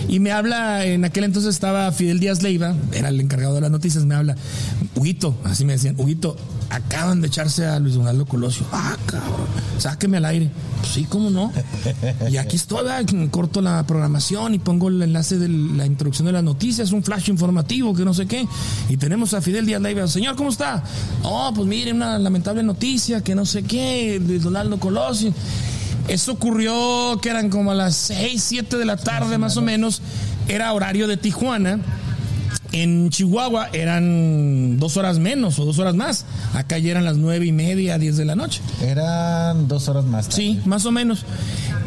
[0.07, 3.71] Y me habla, en aquel entonces estaba Fidel Díaz Leiva, era el encargado de las
[3.71, 4.37] noticias, me habla,
[4.97, 6.37] Huguito, así me decían, Huguito,
[6.71, 8.65] acaban de echarse a Luis Donaldo Colosio.
[8.73, 9.47] Ah, cabrón,
[9.79, 10.51] sáqueme al aire.
[10.79, 11.53] Pues sí, cómo no.
[12.31, 16.33] Y aquí estoy, ah, corto la programación y pongo el enlace de la introducción de
[16.33, 18.47] las noticias, un flash informativo, que no sé qué.
[18.89, 20.07] Y tenemos a Fidel Díaz Leiva.
[20.07, 20.83] Señor, ¿cómo está?
[21.25, 25.35] Oh, pues mire, una lamentable noticia, que no sé qué, de Donaldo Colosio.
[26.09, 30.03] Eso ocurrió que eran como a las 6, 7 de la tarde más o menos.
[30.49, 31.81] Era horario de Tijuana.
[32.73, 36.25] En Chihuahua eran dos horas menos o dos horas más.
[36.55, 38.61] Acá ya eran las nueve y media, 10 de la noche.
[38.81, 40.29] Eran dos horas más.
[40.29, 40.43] tarde.
[40.43, 41.25] Sí, más o menos.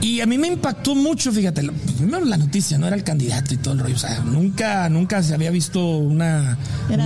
[0.01, 1.63] Y a mí me impactó mucho, fíjate,
[1.97, 3.95] primero la noticia, no era el candidato y todo el rollo.
[3.95, 6.57] O sea, nunca, nunca se había visto una,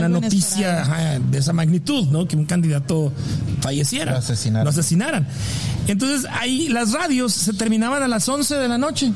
[0.09, 2.28] noticia ajá, de esa magnitud, ¿no?
[2.28, 3.13] Que un candidato
[3.61, 4.13] falleciera.
[4.13, 4.63] Lo asesinaran.
[4.63, 5.28] Lo asesinaran.
[5.88, 9.11] Entonces, ahí las radios se terminaban a las 11 de la noche.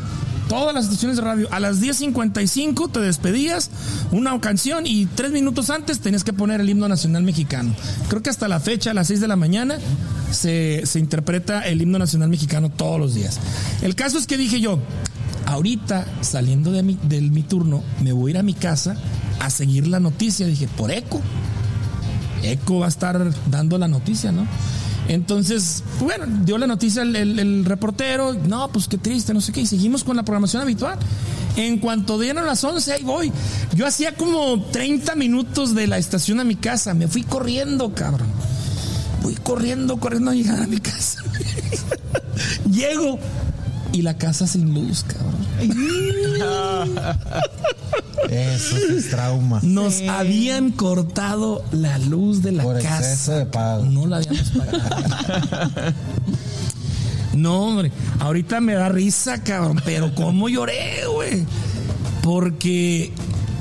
[0.52, 1.48] Todas las estaciones de radio.
[1.50, 3.72] A las 10.55 te despedías,
[4.12, 7.74] una canción y tres minutos antes tenías que poner el himno nacional mexicano.
[8.10, 9.78] Creo que hasta la fecha, a las 6 de la mañana,
[10.30, 13.40] se, se interpreta el himno nacional mexicano todos los días.
[13.82, 14.80] El caso es que dije yo,
[15.46, 18.98] ahorita saliendo de mi, del mi turno, me voy a ir a mi casa
[19.40, 20.46] a seguir la noticia.
[20.48, 21.22] Dije, por eco.
[22.44, 24.46] Eco va a estar dando la noticia, ¿no?
[25.08, 29.52] Entonces, bueno, dio la noticia el, el- el reportero, no, pues qué triste, no sé
[29.52, 30.98] qué, y seguimos con la programación habitual.
[31.58, 33.32] En cuanto dieron las 11, ahí voy.
[33.76, 38.28] Yo hacía como 30 minutos de la estación a mi casa, me fui corriendo, cabrón.
[39.22, 41.22] Voy corriendo, corriendo a llegar a mi casa.
[42.72, 43.20] Llego
[43.92, 45.36] y la casa sin luz, cabrón.
[48.30, 49.60] Eso es trauma.
[49.64, 53.00] Nos habían cortado la luz de la Por casa.
[53.00, 53.86] exceso de pago.
[53.86, 55.94] No la habíamos pagado.
[57.34, 57.92] no, hombre.
[58.20, 59.82] Ahorita me da risa, cabrón.
[59.86, 61.46] Pero cómo lloré, güey.
[62.22, 63.12] Porque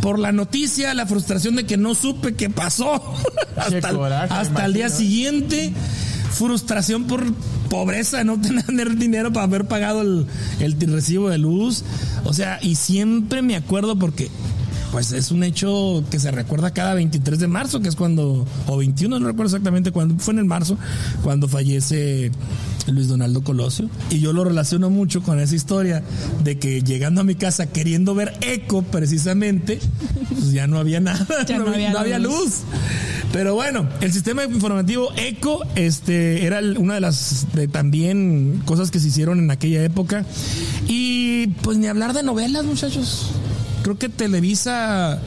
[0.00, 3.14] por la noticia, la frustración de que no supe qué pasó.
[3.56, 5.72] hasta el, coraje, hasta el día siguiente.
[6.40, 7.34] Frustración por
[7.68, 10.26] pobreza, no tener dinero para haber pagado el,
[10.58, 11.84] el recibo de luz.
[12.24, 14.30] O sea, y siempre me acuerdo porque
[14.92, 18.76] pues es un hecho que se recuerda cada 23 de marzo, que es cuando, o
[18.76, 20.76] 21, no recuerdo exactamente cuándo, fue en el marzo,
[21.22, 22.30] cuando fallece
[22.88, 23.88] Luis Donaldo Colosio.
[24.10, 26.02] Y yo lo relaciono mucho con esa historia
[26.42, 29.78] de que llegando a mi casa queriendo ver eco precisamente,
[30.30, 32.34] pues ya no había nada, Ya no había no había luz.
[32.44, 32.54] luz.
[33.32, 38.98] Pero bueno, el sistema informativo ECO este, era una de las de también cosas que
[38.98, 40.24] se hicieron en aquella época.
[40.88, 43.30] Y pues ni hablar de novelas, muchachos.
[43.82, 45.18] Creo que Televisa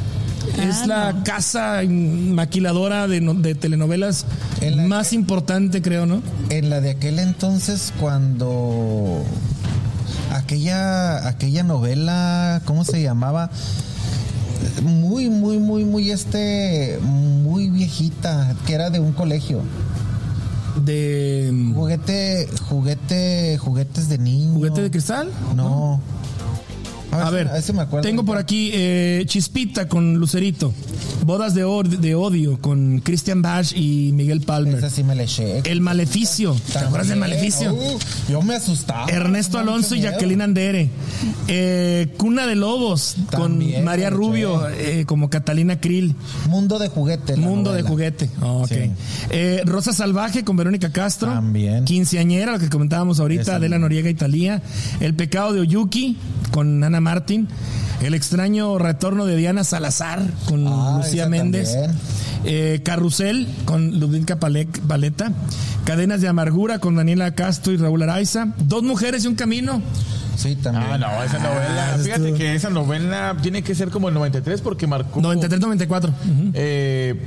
[0.61, 4.25] es la casa maquiladora de, no- de telenovelas
[4.61, 6.21] En la más importante, creo, ¿no?
[6.49, 9.23] En la de aquel entonces, cuando
[10.31, 13.49] aquella, aquella novela, ¿cómo se llamaba?
[14.83, 19.61] Muy, muy, muy, muy este, muy viejita, que era de un colegio.
[20.83, 24.53] De Juguete, juguete, juguetes de niño.
[24.55, 25.29] juguete de cristal.
[25.55, 26.01] No.
[27.21, 28.01] A ver, me acuerdo.
[28.07, 30.73] tengo por aquí eh, Chispita con Lucerito.
[31.25, 34.75] Bodas de, or- de odio con Christian Bash y Miguel Palmer.
[34.77, 35.59] Esa sí me la eché.
[35.63, 36.55] El Maleficio.
[36.71, 37.73] ¿Te acuerdas del Maleficio?
[37.73, 37.99] uh,
[38.29, 39.05] yo me asustaba.
[39.07, 40.01] Ernesto Me Alonso y.
[40.01, 40.89] Jacqueline Andere.
[41.47, 46.15] Eh, Cuna de Lobos También, con María Rubio eh, como Catalina Krill.
[46.49, 47.37] Mundo de juguete.
[47.37, 48.29] la Mundo de juguete.
[48.41, 48.65] Oh.
[48.67, 48.91] Sí.
[49.65, 51.29] Rosa Salvaje con Verónica Castro.
[51.29, 51.85] También.
[51.85, 53.85] Quinceañera, lo que comentábamos ahorita, Esa Adela misma.
[53.85, 54.61] Noriega y Talía.
[54.99, 56.17] El pecado de Oyuki
[56.51, 57.47] con Ana Martín.
[58.01, 61.69] El extraño retorno de Diana Salazar con Ah, Lucía Méndez.
[62.45, 65.31] Eh, Carrusel con Ludwika Paleta.
[65.85, 68.47] Cadenas de amargura con Daniela Castro y Raúl Araiza.
[68.57, 69.81] Dos mujeres y un camino.
[70.35, 70.85] Sí, también.
[70.91, 71.97] Ah, no, esa novela.
[72.03, 75.21] Fíjate que esa novela tiene que ser como el 93 porque marcó.
[75.21, 76.09] 93-94.
[76.09, 76.51] Ujú.
[76.53, 77.21] eh,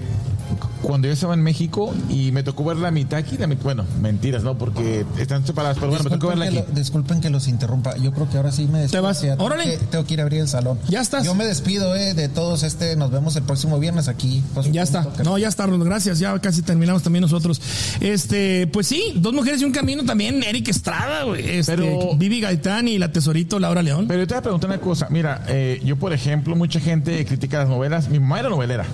[0.86, 3.84] cuando yo estaba en México y me tocó verla a mitad aquí, la mitad- bueno,
[4.00, 4.56] mentiras, ¿no?
[4.56, 6.68] Porque están separadas, pero bueno, me tocó verla que, aquí.
[6.68, 7.96] lo- disculpen que los interrumpa.
[7.96, 9.02] Yo creo que ahora sí me despido.
[9.02, 9.18] vas.
[9.18, 9.64] Sí, tengo Órale.
[9.64, 10.78] que- Tengo que ir a abrir el salón.
[10.88, 11.24] Ya estás.
[11.24, 12.62] Yo me despido eh, de todos.
[12.62, 14.42] Este, nos vemos el próximo viernes aquí.
[14.54, 15.06] Pues, Ya está.
[15.24, 16.18] No, ya está, Ron, gracias.
[16.18, 17.60] Ya casi terminamos también nosotros.
[18.00, 21.48] Este, pues sí, dos mujeres y un camino también, Eric Estrada, güey.
[21.58, 24.04] Este, Pero- Vivi Gaitán y la tesorito Laura León.
[24.06, 25.08] Pero yo te voy a preguntar una cosa.
[25.10, 28.08] Mira, eh, yo, por ejemplo, mucha gente critica las novelas.
[28.08, 28.86] Mi mamá era novelera.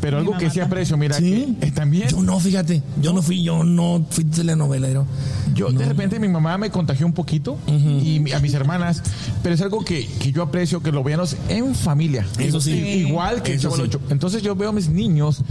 [0.00, 1.56] Pero algo que sí aprecio, mira, Sí.
[1.60, 5.06] que, eh, también Yo no, fíjate, yo no fui, yo no fui telenovelero.
[5.54, 9.02] Yo de repente mi mamá me contagió un poquito y a mis hermanas,
[9.42, 12.26] pero es algo que, que yo aprecio que lo veamos en familia.
[12.38, 12.72] Eso sí.
[12.72, 13.82] Igual que el Eso sí.
[14.10, 15.42] Entonces yo veo a mis niños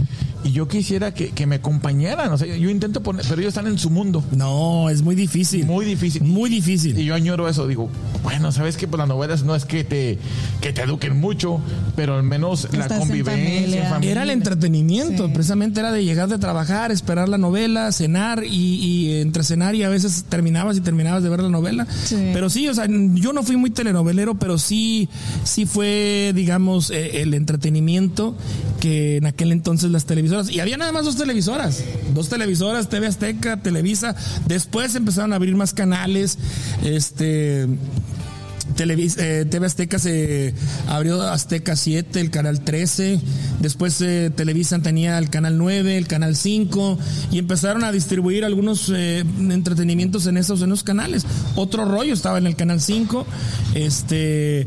[0.44, 2.32] y yo quisiera que, que me acompañaran.
[2.32, 4.22] O sea, yo intento poner, pero ellos están en su mundo.
[4.30, 5.66] No, es muy difícil.
[5.66, 6.22] Muy difícil.
[6.22, 6.96] Muy difícil.
[6.98, 7.88] Y yo añoro eso, digo,
[8.26, 10.18] bueno, sabes que pues las novelas no es que te,
[10.60, 11.60] que te eduquen mucho,
[11.94, 13.84] pero al menos la Estás convivencia, familia.
[13.84, 14.10] en familia.
[14.10, 15.32] Era el entretenimiento, Sí.
[15.32, 19.84] precisamente era de llegar de trabajar, esperar la novela, cenar y, y entre cenar y
[19.84, 21.86] a veces terminabas y terminabas de ver la novela.
[22.04, 22.16] Sí.
[22.32, 25.08] Pero sí, o sea, yo no fui muy telenovelero, pero sí,
[25.44, 28.34] sí fue, digamos, eh, el entretenimiento
[28.80, 33.06] que en aquel entonces las televisoras, y había nada más dos televisoras, dos televisoras, TV
[33.06, 34.16] Azteca, Televisa,
[34.48, 36.38] después empezaron a abrir más canales,
[36.84, 37.68] este...
[38.76, 40.54] Televis- eh, TV Azteca se
[40.88, 43.20] abrió Azteca 7, el canal 13,
[43.60, 46.98] después eh, Televisa tenía el canal 9, el canal 5
[47.32, 51.24] y empezaron a distribuir algunos eh, entretenimientos en esos, en esos canales.
[51.54, 53.26] Otro rollo estaba en el canal 5,
[53.74, 54.66] este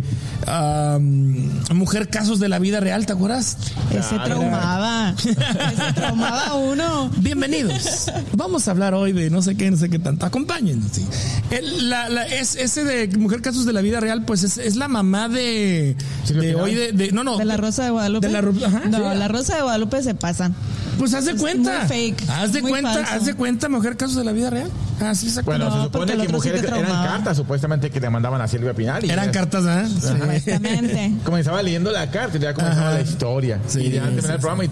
[1.73, 3.57] Mujer Casos de la Vida Real, ¿te acuerdas?
[3.91, 5.13] Ese traumaba.
[5.19, 7.11] Ese traumaba uno.
[7.17, 8.11] Bienvenidos.
[8.33, 10.25] Vamos a hablar hoy de no sé qué, no sé qué tanto.
[10.25, 10.91] Acompáñenos.
[10.91, 11.05] sí.
[11.51, 14.75] El- la- la- es, ese de Mujer Casos de la Vida Real, pues es, es
[14.75, 15.95] la mamá de,
[16.27, 18.27] de hoy de, de- no no De la Rosa de Guadalupe.
[18.27, 19.17] De la ajá, no, sí.
[19.17, 20.55] la Rosa de Guadalupe se pasan.
[20.97, 23.13] pues haz de es cuenta muy fake, haz de muy cuenta falso.
[23.13, 24.69] haz de cuenta Mujer Casos de la Vida Real
[25.01, 27.07] así exactamente Bueno, No, se supone que sí mujeres eran traumaba.
[27.07, 29.05] cartas supuestamente que le mandaban a Silvia Pinal.
[29.05, 29.85] y eran cartas ¿ah?
[29.87, 30.07] Sí.
[30.33, 31.13] Exactamente.
[31.23, 32.97] Comenzaba leyendo la carta y ya comenzaba Ajá.
[32.97, 33.59] la historia.
[33.67, 34.41] Sí, y ya al sí, terminar el sí.
[34.41, 34.69] programa y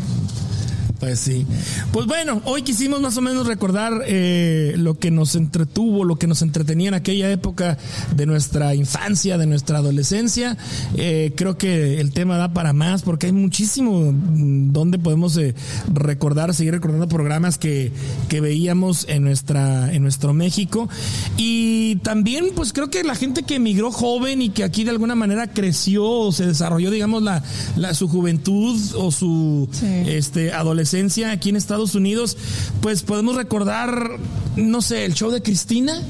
[1.00, 1.46] Pues sí.
[1.92, 6.26] Pues bueno, hoy quisimos más o menos recordar eh, lo que nos entretuvo, lo que
[6.26, 7.78] nos entretenía en aquella época
[8.16, 10.58] de nuestra infancia, de nuestra adolescencia.
[10.96, 15.54] Eh, creo que el tema da para más porque hay muchísimo mm, donde podemos eh,
[15.94, 17.92] recordar, seguir recordando programas que,
[18.28, 20.90] que veíamos en nuestra en nuestro México.
[21.38, 25.14] Y también, pues creo que la gente que emigró joven y que aquí de alguna
[25.14, 27.44] manera creció o se desarrolló, digamos, la,
[27.76, 29.86] la- su juventud o su Sí.
[30.08, 30.87] este, adolescencia
[31.32, 32.38] aquí en Estados Unidos,
[32.82, 34.18] pues podemos recordar,
[34.56, 36.02] no sé, el show de Cristina,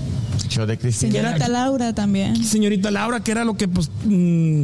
[0.48, 1.12] show de Cristina.
[1.14, 2.44] Señorita Laura también.
[2.44, 4.64] señorita Laura, que era lo que pues mm,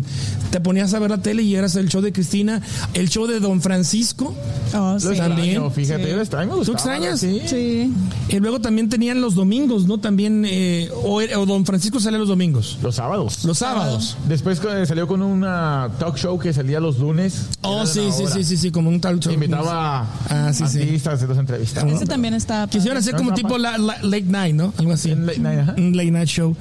[0.52, 2.62] te ponías a ver la tele y eras el show de Cristina,
[2.94, 4.34] el show de Don Francisco,
[4.76, 5.16] Oh, Lo sí.
[5.18, 5.50] También.
[5.50, 6.10] extraño, fíjate, Sí.
[6.10, 6.58] yo lo extraño.
[6.58, 7.20] me ¿Tú extrañas?
[7.20, 7.42] Sí.
[7.46, 7.94] Sí.
[8.30, 10.00] y luego también tenían los domingos, ¿no?
[10.00, 13.46] También, eh, o, o Don Francisco salía los domingos, Los sábados.
[13.46, 14.18] los sábados.
[14.28, 17.48] Después eh, salió con una talk show que salía los lunes.
[17.62, 19.32] Oh, sí, sí, sí, sí, sí, como un tal show.
[19.34, 20.82] Invitaba Ah, sí, sí.
[20.82, 21.92] artistas, los entrevistaba.
[21.92, 22.68] Ese también está.
[22.68, 24.74] Quisieron hacer como tipo la- la- late night, ¿no?
[24.78, 25.12] Algo así.
[25.12, 25.76] En late night, ajá.
[25.78, 26.56] Un late night show.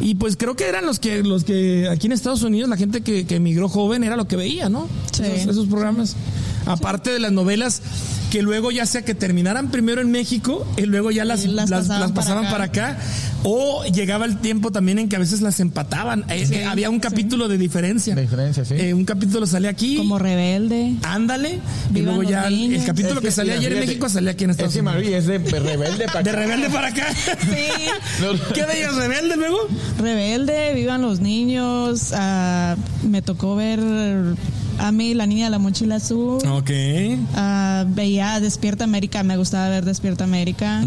[0.00, 3.02] Y pues creo que eran los que, los que aquí en Estados Unidos, la gente
[3.02, 4.88] que, que emigró joven era lo que veía, ¿no?
[5.12, 5.22] Sí.
[5.24, 6.16] Esos, esos programas.
[6.66, 7.80] Aparte de las novelas
[8.30, 11.88] que luego ya sea que terminaran primero en México y luego ya las, las las-
[11.88, 12.50] pasaban las para acá.
[12.50, 12.98] para acá.
[13.44, 16.24] O llegaba el tiempo también en que a veces las empataban.
[16.28, 17.00] Eh, Sí, eh, había un sí.
[17.02, 18.14] capítulo de diferencia.
[18.16, 18.74] De diferencia, sí.
[18.76, 19.96] Eh, un capítulo salía aquí.
[19.96, 20.96] Como rebelde.
[21.02, 21.60] Ándale.
[21.94, 24.50] Y luego ya el, capítulo Es que, que, salía ayer en México salía aquí en
[24.50, 24.94] Estados Unidos.
[24.94, 27.06] Marí es de rebelde para De rebelde para acá.
[27.14, 28.26] Sí.
[28.54, 29.58] ¿Qué veías rebelde luego?
[29.98, 32.12] Rebelde, vivan los niños.
[32.12, 32.74] ah,
[33.08, 33.78] me tocó ver
[34.78, 36.38] a mí, la niña de la mochila azul.
[36.48, 36.70] Ok.
[37.34, 40.82] Ah, veía Despierta América, me gustaba ver Despierta América.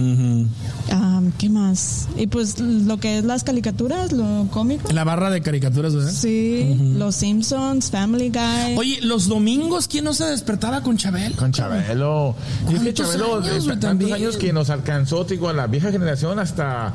[0.92, 2.08] Ah, ¿Qué más?
[2.18, 4.92] Y pues lo que es las caricaturas, lo cómico.
[4.92, 6.12] La barra de caricaturas, ¿verdad?
[6.12, 8.78] Sí, Los Simpsons, Family Guy.
[8.78, 11.36] Oye, los domingos, ¿quién no se despertaba con Chabel?
[11.36, 12.36] Con Chabelo.
[12.70, 14.14] Y es que ¿Cuántos Chabelo, años, de también?
[14.14, 16.94] años que nos alcanzó, te digo, a la vieja generación hasta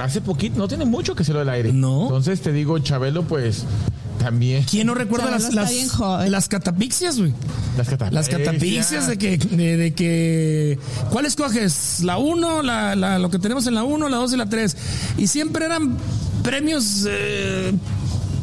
[0.00, 1.72] hace poquito, no tiene mucho que se lo del aire.
[1.72, 2.02] No.
[2.02, 3.64] Entonces te digo, Chabelo, pues
[4.28, 4.64] también.
[4.64, 7.32] ¿Quién no recuerda Chabelo las, las, las catapixias, güey?
[7.78, 8.12] Las catapixas.
[8.12, 10.78] Las catapixias de que, de, de que,
[11.10, 12.00] ¿cuál escoges?
[12.04, 14.76] La 1, la, la, lo que tenemos en la 1, la 2 y la 3.
[15.16, 15.96] Y siempre eran
[16.42, 17.72] premios, eh,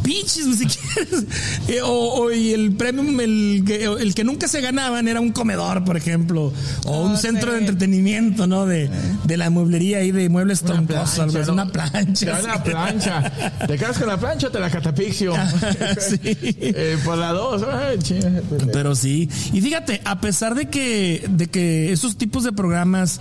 [0.05, 1.25] pinches, si quieres.
[1.67, 5.31] Eh, o, o- y el premio, el, que- el que nunca se ganaban era un
[5.31, 6.53] comedor, por ejemplo,
[6.85, 8.65] o un Ah, centro de entretenimiento, ¿no?
[8.67, 8.89] De,
[9.23, 11.53] de la mueblería ahí de muebles Una troncosos, algo ¿no?
[11.53, 12.39] una plancha.
[12.41, 12.69] Sí.
[12.69, 13.31] plancha.
[13.67, 15.33] Te quedas con la plancha, te la catapixio.
[15.99, 16.19] Sí.
[16.23, 17.63] Eh, por la dos.
[17.63, 18.29] Ay, chinga.
[18.71, 19.27] Pero sí.
[19.53, 23.19] Y fíjate, a pesar de que, de que esos tipos de programas,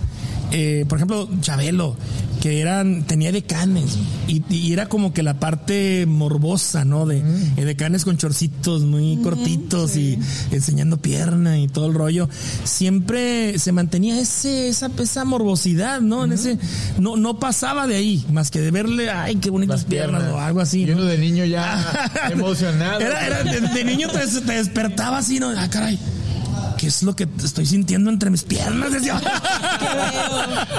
[0.51, 1.95] eh, por ejemplo, Chabelo,
[2.45, 7.07] que eran, tenía decanes, y, y era como que la parte morbosa, ¿no?
[7.07, 7.23] De
[7.57, 10.19] eh, decanes con chorcitos muy cortitos y
[10.51, 12.29] enseñando pierna y todo el rollo.
[12.63, 16.23] Siempre se mantenía ese, esa, esa morbosidad, ¿no?
[16.23, 16.59] En ese,
[16.99, 20.39] no, no pasaba de ahí, más que de verle, ay, qué bonitas piernas, piernas.
[20.39, 20.83] o algo así.
[20.83, 20.97] Y ¿no?
[20.97, 22.99] uno de niño ya emocionado.
[22.99, 25.49] Era, era de, de niño te, te despertaba así, ¿no?
[25.49, 25.97] Ah, caray.
[26.77, 28.91] ¿Qué es lo que estoy sintiendo entre mis piernas?
[28.91, 29.21] Decía.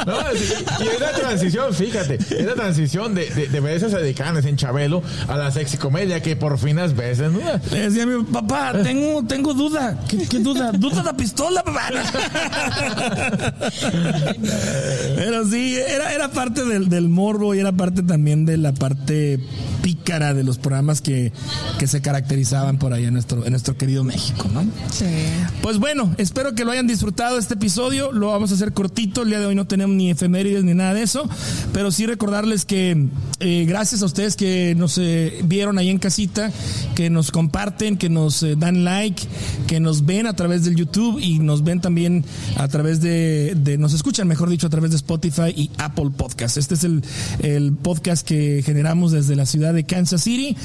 [0.06, 4.44] No, y es la transición, fíjate, es la transición de, de, de ver esas decanes
[4.44, 7.40] en Chabelo a la sexy comedia que por fin las veces, ¿no?
[7.70, 9.98] Le decía a mi papá, tengo, tengo duda.
[10.08, 10.70] ¿Qué, qué duda?
[10.72, 11.88] ¿Duda de la pistola, papá?
[15.16, 19.40] Pero sí, era, era parte del, del morbo y era parte también de la parte
[19.82, 21.32] pícara de los programas que,
[21.78, 24.62] que se caracterizaban por ahí en nuestro, en nuestro querido México, ¿no?
[24.90, 25.06] Sí.
[25.62, 25.85] Pues bueno,
[26.18, 28.10] espero que lo hayan disfrutado este episodio.
[28.10, 29.22] Lo vamos a hacer cortito.
[29.22, 31.28] El día de hoy no tenemos ni efemérides ni nada de eso.
[31.72, 33.06] Pero sí recordarles que
[33.38, 36.50] eh, gracias a ustedes que nos eh, vieron ahí en casita,
[36.94, 39.22] que nos comparten, que nos eh, dan like,
[39.68, 42.24] que nos ven a través del YouTube y nos ven también
[42.56, 46.56] a través de, nos escuchan, mejor dicho, a través de Spotify y Apple Podcast.
[46.56, 47.02] Este es el,
[47.82, 50.56] podcast que generamos desde la ciudad de Kansas City,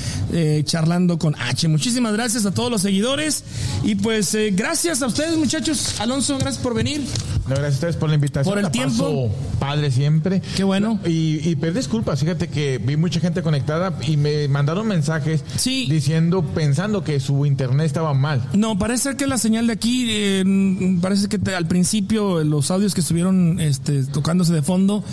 [0.64, 1.68] charlando con H.
[1.68, 3.44] Muchísimas gracias a todos los seguidores
[3.84, 6.00] y pues gracias a ustedes muchachos.
[6.00, 7.02] Alonso, gracias por venir.
[7.48, 8.52] No, gracias a ustedes por la invitación.
[8.52, 9.28] Por el La tiempo.
[9.30, 10.42] paso Padre siempre.
[10.56, 11.00] Qué bueno.
[11.06, 15.88] Y, y pedir disculpas, fíjate que vi mucha gente conectada y me mandaron mensajes Sí.
[15.90, 18.42] diciendo, pensando que su internet estaba mal.
[18.54, 22.72] No, parece ser que la señal de aquí, eh, parece que te- al principio los
[22.72, 25.04] audios que estuvieron este, tocándose de fondo,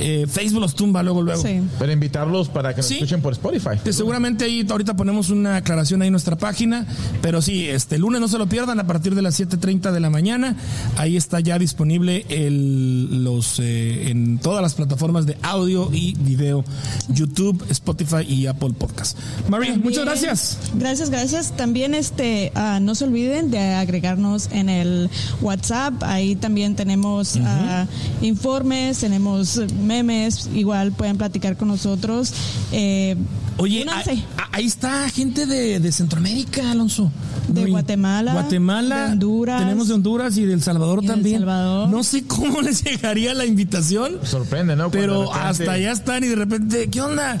[0.00, 1.42] eh, Facebook los tumba luego, luego.
[1.42, 1.60] Sí.
[1.78, 2.94] Pero invitarlos para que nos Sí.
[2.94, 3.78] escuchen por Spotify.
[3.84, 6.86] Que seguramente ahí ahorita ponemos una aclaración ahí en nuestra página,
[7.20, 10.10] pero sí, este lunes no se lo pierdan a partir de las 7:30 de la
[10.10, 10.56] mañana.
[10.96, 16.64] Ahí está ya disponible el, los eh, en todas las plataformas de audio y video,
[17.08, 19.18] YouTube, Spotify y Apple Podcast.
[19.48, 20.58] María, muchas gracias.
[20.74, 21.56] Gracias, gracias.
[21.56, 25.94] También este ah, no se olviden de agregarnos en el WhatsApp.
[26.02, 27.86] Ahí también tenemos ah,
[28.22, 30.48] informes, tenemos memes.
[30.54, 32.32] Igual pueden platicar con nosotros.
[32.72, 33.16] Eh,
[33.58, 37.10] Oye, ahí, ahí está gente de, de Centroamérica, Alonso.
[37.48, 39.60] De Muy- Guatemala, Guatemala, de Honduras.
[39.60, 41.38] Tenemos de Honduras y de El Salvador Y de El también.
[41.40, 41.88] Salvador.
[41.88, 44.18] No sé cómo les llegaría la invitación.
[44.22, 44.90] Sorprende, ¿no?
[44.90, 47.36] Cuando Pero repente- hasta allá están y de repente, ¿qué onda?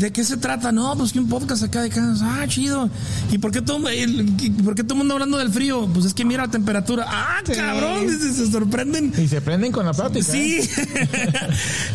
[0.00, 0.72] ¿De qué se trata?
[0.72, 2.26] No, pues que un podcast acá de Kansas.
[2.26, 2.88] Ah, chido.
[3.30, 4.24] ¿Y por qué todo, el,
[4.64, 5.86] por qué todo el mundo hablando del frío?
[5.92, 7.04] Pues es que mira la temperatura.
[7.06, 7.52] Ah, Sí.
[7.52, 9.12] cabrón, se, se sorprenden.
[9.18, 10.24] Y se prenden con la plática.
[10.24, 10.58] Sí.
[10.60, 11.32] ¿eh?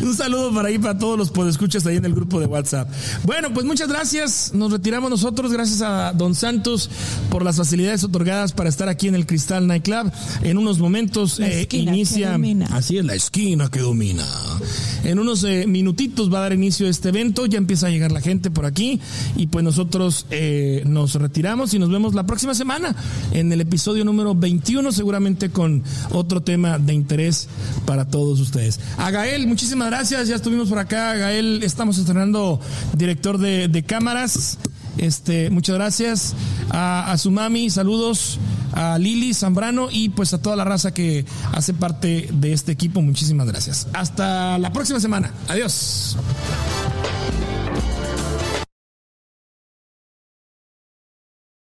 [0.02, 2.88] Un saludo para ahí, para todos los podescuchas ahí en el grupo de WhatsApp.
[3.24, 4.52] Bueno, pues muchas gracias.
[4.54, 5.50] Nos retiramos nosotros.
[5.52, 6.88] Gracias a Don Santos
[7.28, 10.12] por las facilidades otorgadas para estar aquí en el Cristal Nightclub.
[10.42, 12.38] En unos momentos La eh, inicia.
[12.70, 14.24] Así es, la esquina que domina.
[15.02, 17.46] En unos eh, minutitos va a dar inicio este evento.
[17.46, 19.00] Ya empieza a llegar la gente por aquí.
[19.36, 22.94] Y pues nosotros eh, nos retiramos y nos vemos la próxima semana
[23.32, 27.48] en el episodio número 21, seguramente con otro tema de interés
[27.84, 28.80] para todos ustedes.
[28.98, 30.28] A Gael, muchísimas gracias.
[30.28, 31.14] Ya estuvimos por acá.
[31.14, 32.60] Gael, estamos estrenando
[32.94, 34.58] director de, cámaras.
[34.98, 36.34] Este, muchas gracias
[36.70, 38.38] a, a su mami, saludos
[38.76, 43.00] a Lili Zambrano y pues a toda la raza que hace parte de este equipo.
[43.00, 43.88] Muchísimas gracias.
[43.92, 45.32] Hasta la próxima semana.
[45.48, 46.16] Adiós.